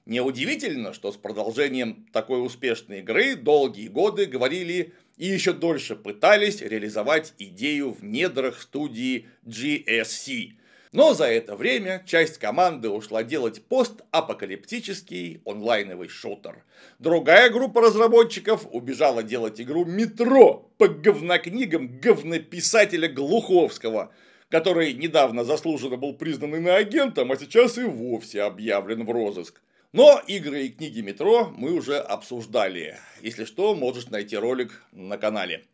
Неудивительно, 0.05 0.91
что 0.93 1.13
с 1.13 1.17
продолжением 1.17 2.05
такой 2.11 2.45
успешной 2.45 2.99
игры 2.99 3.35
долгие 3.35 3.87
годы 3.87 4.25
говорили 4.25 4.93
и 5.17 5.27
еще 5.27 5.53
дольше 5.53 5.95
пытались 5.95 6.61
реализовать 6.61 7.33
идею 7.37 7.91
в 7.91 8.03
недрах 8.03 8.61
студии 8.61 9.27
GSC– 9.45 10.53
но 10.93 11.15
за 11.15 11.25
это 11.25 11.55
время 11.55 12.03
часть 12.05 12.37
команды 12.37 12.87
ушла 12.87 13.23
делать 13.23 13.63
постапокалиптический 13.63 15.41
онлайновый 15.43 16.07
шутер. 16.07 16.63
Другая 16.99 17.49
группа 17.49 17.81
разработчиков 17.81 18.67
убежала 18.71 19.23
делать 19.23 19.59
игру 19.59 19.85
«Метро» 19.85 20.71
по 20.77 20.87
говнокнигам 20.87 21.99
говнописателя 21.99 23.07
Глуховского, 23.07 24.13
который 24.49 24.93
недавно 24.93 25.43
заслуженно 25.43 25.97
был 25.97 26.13
признан 26.13 26.55
иноагентом, 26.55 27.31
а 27.31 27.37
сейчас 27.37 27.79
и 27.79 27.83
вовсе 27.83 28.43
объявлен 28.43 29.03
в 29.03 29.09
розыск. 29.09 29.61
Но 29.93 30.19
игры 30.25 30.63
и 30.63 30.69
книги 30.69 31.01
«Метро» 31.01 31.53
мы 31.55 31.71
уже 31.71 31.99
обсуждали. 31.99 32.97
Если 33.21 33.45
что, 33.45 33.75
можешь 33.75 34.07
найти 34.07 34.35
ролик 34.35 34.83
на 34.91 35.19
канале. 35.19 35.65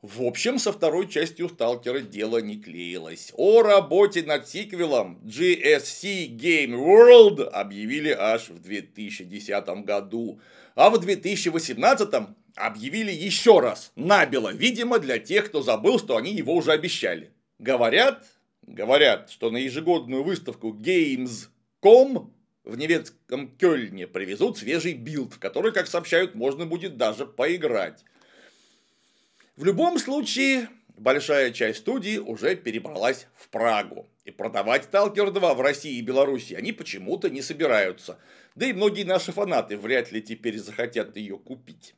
В 0.00 0.22
общем, 0.22 0.60
со 0.60 0.70
второй 0.70 1.08
частью 1.08 1.48
Сталкера 1.48 1.98
дело 1.98 2.38
не 2.38 2.56
клеилось. 2.56 3.32
О 3.34 3.62
работе 3.62 4.22
над 4.22 4.48
сиквелом 4.48 5.18
GSC 5.24 6.28
Game 6.36 6.76
World 6.76 7.42
объявили 7.42 8.10
аж 8.10 8.48
в 8.48 8.62
2010 8.62 9.66
году. 9.84 10.38
А 10.76 10.88
в 10.88 10.98
2018 11.00 12.08
объявили 12.54 13.10
еще 13.10 13.58
раз, 13.58 13.90
набело, 13.96 14.52
видимо, 14.52 15.00
для 15.00 15.18
тех, 15.18 15.46
кто 15.46 15.62
забыл, 15.62 15.98
что 15.98 16.16
они 16.16 16.32
его 16.32 16.54
уже 16.54 16.70
обещали. 16.70 17.32
Говорят, 17.58 18.24
говорят, 18.62 19.30
что 19.30 19.50
на 19.50 19.56
ежегодную 19.56 20.22
выставку 20.22 20.68
Gamescom 20.68 22.33
в 22.64 22.76
немецком 22.76 23.54
Кёльне 23.56 24.06
привезут 24.06 24.58
свежий 24.58 24.94
билд, 24.94 25.34
в 25.34 25.38
который, 25.38 25.72
как 25.72 25.86
сообщают, 25.86 26.34
можно 26.34 26.66
будет 26.66 26.96
даже 26.96 27.26
поиграть. 27.26 28.04
В 29.56 29.64
любом 29.64 29.98
случае, 29.98 30.68
большая 30.96 31.52
часть 31.52 31.80
студии 31.80 32.16
уже 32.16 32.56
перебралась 32.56 33.26
в 33.36 33.48
Прагу. 33.50 34.08
И 34.24 34.30
продавать 34.30 34.88
Stalker 34.90 35.30
2 35.30 35.54
в 35.54 35.60
России 35.60 35.98
и 35.98 36.02
Беларуси 36.02 36.54
они 36.54 36.72
почему-то 36.72 37.28
не 37.28 37.42
собираются. 37.42 38.18
Да 38.54 38.66
и 38.66 38.72
многие 38.72 39.04
наши 39.04 39.32
фанаты 39.32 39.76
вряд 39.76 40.10
ли 40.12 40.22
теперь 40.22 40.58
захотят 40.58 41.16
ее 41.16 41.36
купить. 41.36 41.94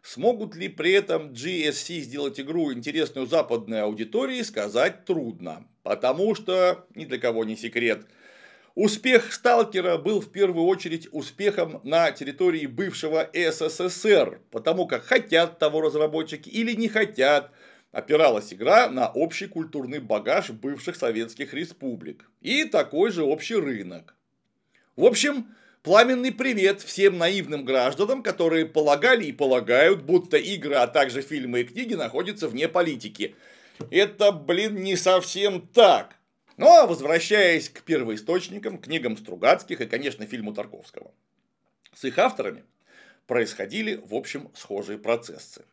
Смогут 0.00 0.54
ли 0.54 0.68
при 0.68 0.92
этом 0.92 1.32
GSC 1.32 2.00
сделать 2.00 2.38
игру 2.38 2.72
интересную 2.72 3.26
западной 3.26 3.82
аудитории, 3.82 4.42
сказать 4.42 5.04
трудно. 5.04 5.66
Потому 5.82 6.34
что, 6.34 6.86
ни 6.94 7.06
для 7.06 7.18
кого 7.18 7.44
не 7.44 7.56
секрет– 7.56 8.06
Успех 8.74 9.32
«Сталкера» 9.32 9.98
был 9.98 10.20
в 10.20 10.32
первую 10.32 10.66
очередь 10.66 11.06
успехом 11.12 11.80
на 11.84 12.10
территории 12.10 12.66
бывшего 12.66 13.30
СССР, 13.32 14.40
потому 14.50 14.88
как 14.88 15.04
хотят 15.04 15.60
того 15.60 15.80
разработчики 15.80 16.48
или 16.48 16.72
не 16.72 16.88
хотят, 16.88 17.52
опиралась 17.92 18.52
игра 18.52 18.88
на 18.88 19.08
общий 19.08 19.46
культурный 19.46 20.00
багаж 20.00 20.50
бывших 20.50 20.96
советских 20.96 21.54
республик 21.54 22.28
и 22.40 22.64
такой 22.64 23.12
же 23.12 23.22
общий 23.22 23.54
рынок. 23.54 24.16
В 24.96 25.04
общем, 25.04 25.54
пламенный 25.84 26.32
привет 26.32 26.82
всем 26.82 27.16
наивным 27.16 27.64
гражданам, 27.64 28.24
которые 28.24 28.66
полагали 28.66 29.26
и 29.26 29.32
полагают, 29.32 30.02
будто 30.02 30.36
игры, 30.36 30.74
а 30.74 30.88
также 30.88 31.22
фильмы 31.22 31.60
и 31.60 31.64
книги 31.64 31.94
находятся 31.94 32.48
вне 32.48 32.66
политики. 32.66 33.36
Это, 33.92 34.32
блин, 34.32 34.82
не 34.82 34.96
совсем 34.96 35.60
так. 35.68 36.16
Ну 36.56 36.68
а 36.68 36.86
возвращаясь 36.86 37.68
к 37.68 37.82
первоисточникам, 37.82 38.78
книгам 38.78 39.16
Стругацких 39.16 39.80
и, 39.80 39.86
конечно, 39.86 40.26
фильму 40.26 40.54
Тарковского. 40.54 41.12
С 41.94 42.04
их 42.04 42.18
авторами 42.18 42.64
происходили, 43.26 43.96
в 44.04 44.14
общем, 44.14 44.50
схожие 44.54 44.98
процессы. 44.98 45.64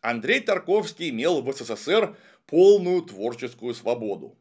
Андрей 0.00 0.40
Тарковский 0.40 1.10
имел 1.10 1.40
в 1.40 1.52
СССР 1.52 2.16
полную 2.46 3.02
творческую 3.02 3.74
свободу. 3.74 4.36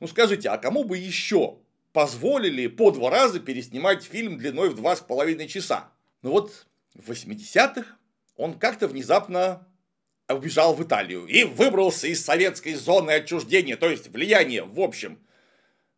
Ну 0.00 0.06
скажите, 0.06 0.48
а 0.50 0.58
кому 0.58 0.84
бы 0.84 0.98
еще 0.98 1.58
позволили 1.92 2.66
по 2.66 2.90
два 2.90 3.10
раза 3.10 3.40
переснимать 3.40 4.04
фильм 4.04 4.38
длиной 4.38 4.70
в 4.70 4.74
два 4.74 4.94
с 4.94 5.00
половиной 5.00 5.48
часа? 5.48 5.90
Ну 6.22 6.30
вот 6.30 6.66
в 6.94 7.10
80-х 7.10 7.96
он 8.36 8.58
как-то 8.58 8.88
внезапно 8.88 9.66
убежал 10.34 10.74
в 10.74 10.82
Италию 10.82 11.26
и 11.26 11.44
выбрался 11.44 12.06
из 12.06 12.24
советской 12.24 12.74
зоны 12.74 13.10
отчуждения, 13.12 13.76
то 13.76 13.88
есть 13.88 14.08
влияния, 14.08 14.62
в 14.62 14.80
общем, 14.80 15.18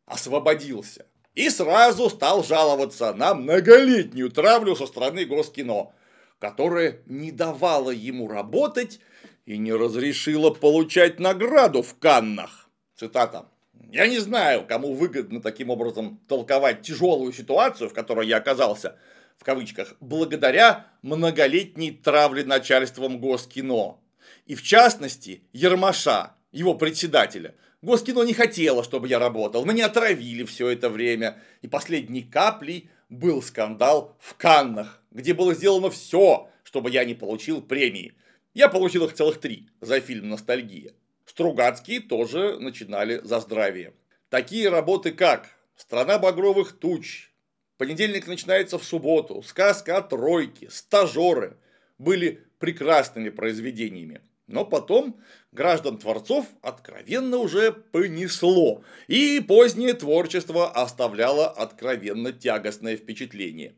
освободился. 0.07 1.07
И 1.35 1.51
сразу 1.51 2.09
стал 2.11 2.45
жаловаться 2.45 3.13
на 3.13 3.35
многолетнюю 3.35 4.31
травлю 4.31 4.77
со 4.77 4.87
стороны 4.87 5.25
Госкино, 5.25 5.93
которая 6.39 7.01
не 7.07 7.33
давала 7.33 7.91
ему 7.91 8.29
работать 8.29 9.01
и 9.45 9.59
не 9.59 9.73
разрешила 9.73 10.51
получать 10.51 11.19
награду 11.19 11.83
в 11.83 11.99
Каннах. 11.99 12.69
Цитата. 12.97 13.47
«Я 13.91 14.07
не 14.07 14.19
знаю, 14.19 14.65
кому 14.67 14.95
выгодно 14.95 15.41
таким 15.41 15.71
образом 15.71 16.21
толковать 16.29 16.83
тяжелую 16.83 17.33
ситуацию, 17.33 17.89
в 17.91 17.95
которой 17.95 18.27
я 18.27 18.37
оказался, 18.39 18.97
в 19.39 19.45
кавычках, 19.45 19.95
благодаря 20.01 20.87
многолетней 21.03 21.91
травле 21.91 22.45
начальством 22.45 23.19
Госкино. 23.19 23.99
И 24.47 24.55
в 24.55 24.63
частности, 24.63 25.43
Ермаша, 25.53 26.35
его 26.53 26.75
председателя. 26.75 27.55
Госкино 27.83 28.23
не 28.23 28.33
хотело, 28.33 28.85
чтобы 28.85 29.09
я 29.09 29.19
работал. 29.19 29.65
Меня 29.65 29.87
отравили 29.87 30.45
все 30.45 30.69
это 30.69 30.89
время. 30.89 31.39
И 31.63 31.69
последней 31.69 32.23
каплей 32.23 32.91
был 33.09 33.43
скандал 33.43 34.17
в 34.21 34.35
Каннах, 34.35 35.03
где 35.11 35.35
было 35.35 35.55
сделано 35.55 35.91
все, 35.91 36.49
чтобы 36.63 36.91
я 36.91 37.05
не 37.05 37.15
получил 37.15 37.63
премии. 37.63 38.15
Я 38.55 38.69
получил 38.69 39.05
их 39.05 39.15
целых 39.15 39.41
три 39.41 39.69
за 39.81 40.01
фильм 40.01 40.29
«Ностальгия». 40.29 40.93
Стругацкие 41.27 42.01
тоже 42.01 42.59
начинали 42.59 43.21
за 43.25 43.41
здравие. 43.41 43.95
Такие 44.29 44.69
работы 44.69 45.11
как 45.13 45.49
«Страна 45.77 46.19
багровых 46.19 46.73
туч», 46.73 47.31
«Понедельник 47.77 48.29
начинается 48.29 48.79
в 48.79 48.85
субботу», 48.85 49.43
«Сказка 49.43 49.97
о 49.97 50.03
тройке», 50.03 50.71
«Стажеры» 50.71 51.57
были 51.99 52.45
прекрасными 52.59 53.31
произведениями. 53.31 54.21
Но 54.47 54.65
потом 54.67 55.19
граждан-творцов 55.53 56.47
откровенно 56.61 57.39
уже 57.39 57.73
понесло, 57.73 58.85
и 59.09 59.41
позднее 59.41 59.95
творчество 59.95 60.71
оставляло 60.71 61.49
откровенно 61.49 62.33
тягостное 62.33 62.97
впечатление. 62.97 63.75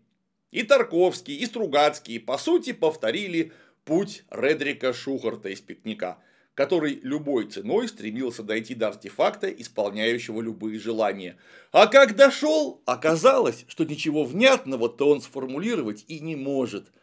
И 0.51 0.65
Тарковский, 0.65 1.37
и 1.37 1.47
Стругацкий, 1.47 2.19
по 2.19 2.37
сути, 2.37 2.73
повторили 2.73 3.53
путь 3.85 4.25
Редрика 4.31 4.93
Шухарта 4.93 5.51
из 5.51 5.61
«Пикника», 5.61 6.19
который 6.55 6.99
любой 7.03 7.47
ценой 7.47 7.87
стремился 7.87 8.43
дойти 8.43 8.75
до 8.75 8.89
артефакта, 8.89 9.49
исполняющего 9.49 10.41
любые 10.41 10.81
желания. 10.81 11.37
А 11.71 11.87
как 11.87 12.17
дошел, 12.17 12.83
оказалось, 12.87 13.67
что 13.69 13.85
ничего 13.85 14.25
внятного-то 14.25 15.09
он 15.09 15.21
сформулировать 15.21 16.05
и 16.09 16.19
не 16.19 16.35
может– 16.35 16.91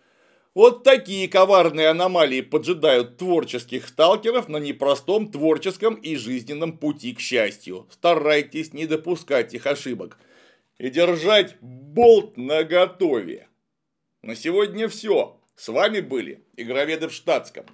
вот 0.55 0.83
такие 0.83 1.27
коварные 1.27 1.87
аномалии 1.87 2.41
поджидают 2.41 3.17
творческих 3.17 3.87
сталкеров 3.87 4.47
на 4.49 4.57
непростом 4.57 5.31
творческом 5.31 5.95
и 5.95 6.15
жизненном 6.15 6.77
пути 6.77 7.13
к 7.13 7.19
счастью. 7.19 7.87
Старайтесь 7.89 8.71
не 8.71 8.85
допускать 8.85 9.53
их 9.55 9.65
ошибок 9.65 10.17
и 10.77 10.89
держать 10.89 11.55
болт 11.59 12.37
наготове. 12.37 13.47
На 14.21 14.35
сегодня 14.35 14.87
все. 14.87 15.39
С 15.55 15.69
вами 15.69 16.01
были 16.01 16.43
Игроведы 16.55 17.07
в 17.07 17.13
штатском. 17.13 17.65